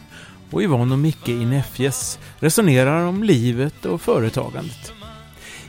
och 0.52 0.62
Yvonne 0.62 0.94
och 0.94 1.00
Micke 1.00 1.30
i 1.30 1.46
Nefjes, 1.46 2.20
resonerar 2.40 3.06
om 3.06 3.24
livet 3.24 3.86
och 3.86 4.02
företagandet. 4.02 4.94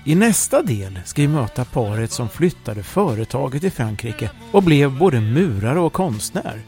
I 0.04 0.14
nästa 0.14 0.62
del 0.62 1.00
ska 1.04 1.22
vi 1.22 1.28
möta 1.28 1.64
paret 1.64 2.12
som 2.12 2.28
flyttade 2.28 2.82
företaget 2.82 3.60
till 3.60 3.72
Frankrike 3.72 4.30
och 4.52 4.62
blev 4.62 4.98
både 4.98 5.20
murare 5.20 5.80
och 5.80 5.92
konstnär. 5.92 6.62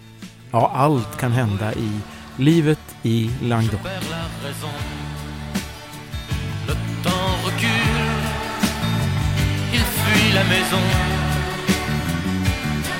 Ja, 0.50 0.72
allt 0.74 1.16
kan 1.16 1.32
hända 1.32 1.74
i 1.74 2.00
Livet 2.36 2.80
i 3.02 3.30
Languedoc. 3.42 3.80
La 10.34 10.44
maison. 10.44 10.84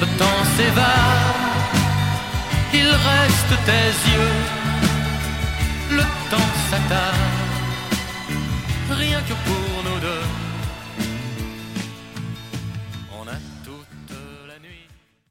Le 0.00 0.06
temps 0.18 0.44
s'évade, 0.56 1.36
il 2.74 2.88
reste 3.10 3.52
tes 3.68 3.90
yeux. 4.12 4.38
Le 5.98 6.04
temps 6.30 6.52
s'attarde, 6.68 7.16
rien 8.90 9.20
que 9.28 9.34
pour 9.46 9.71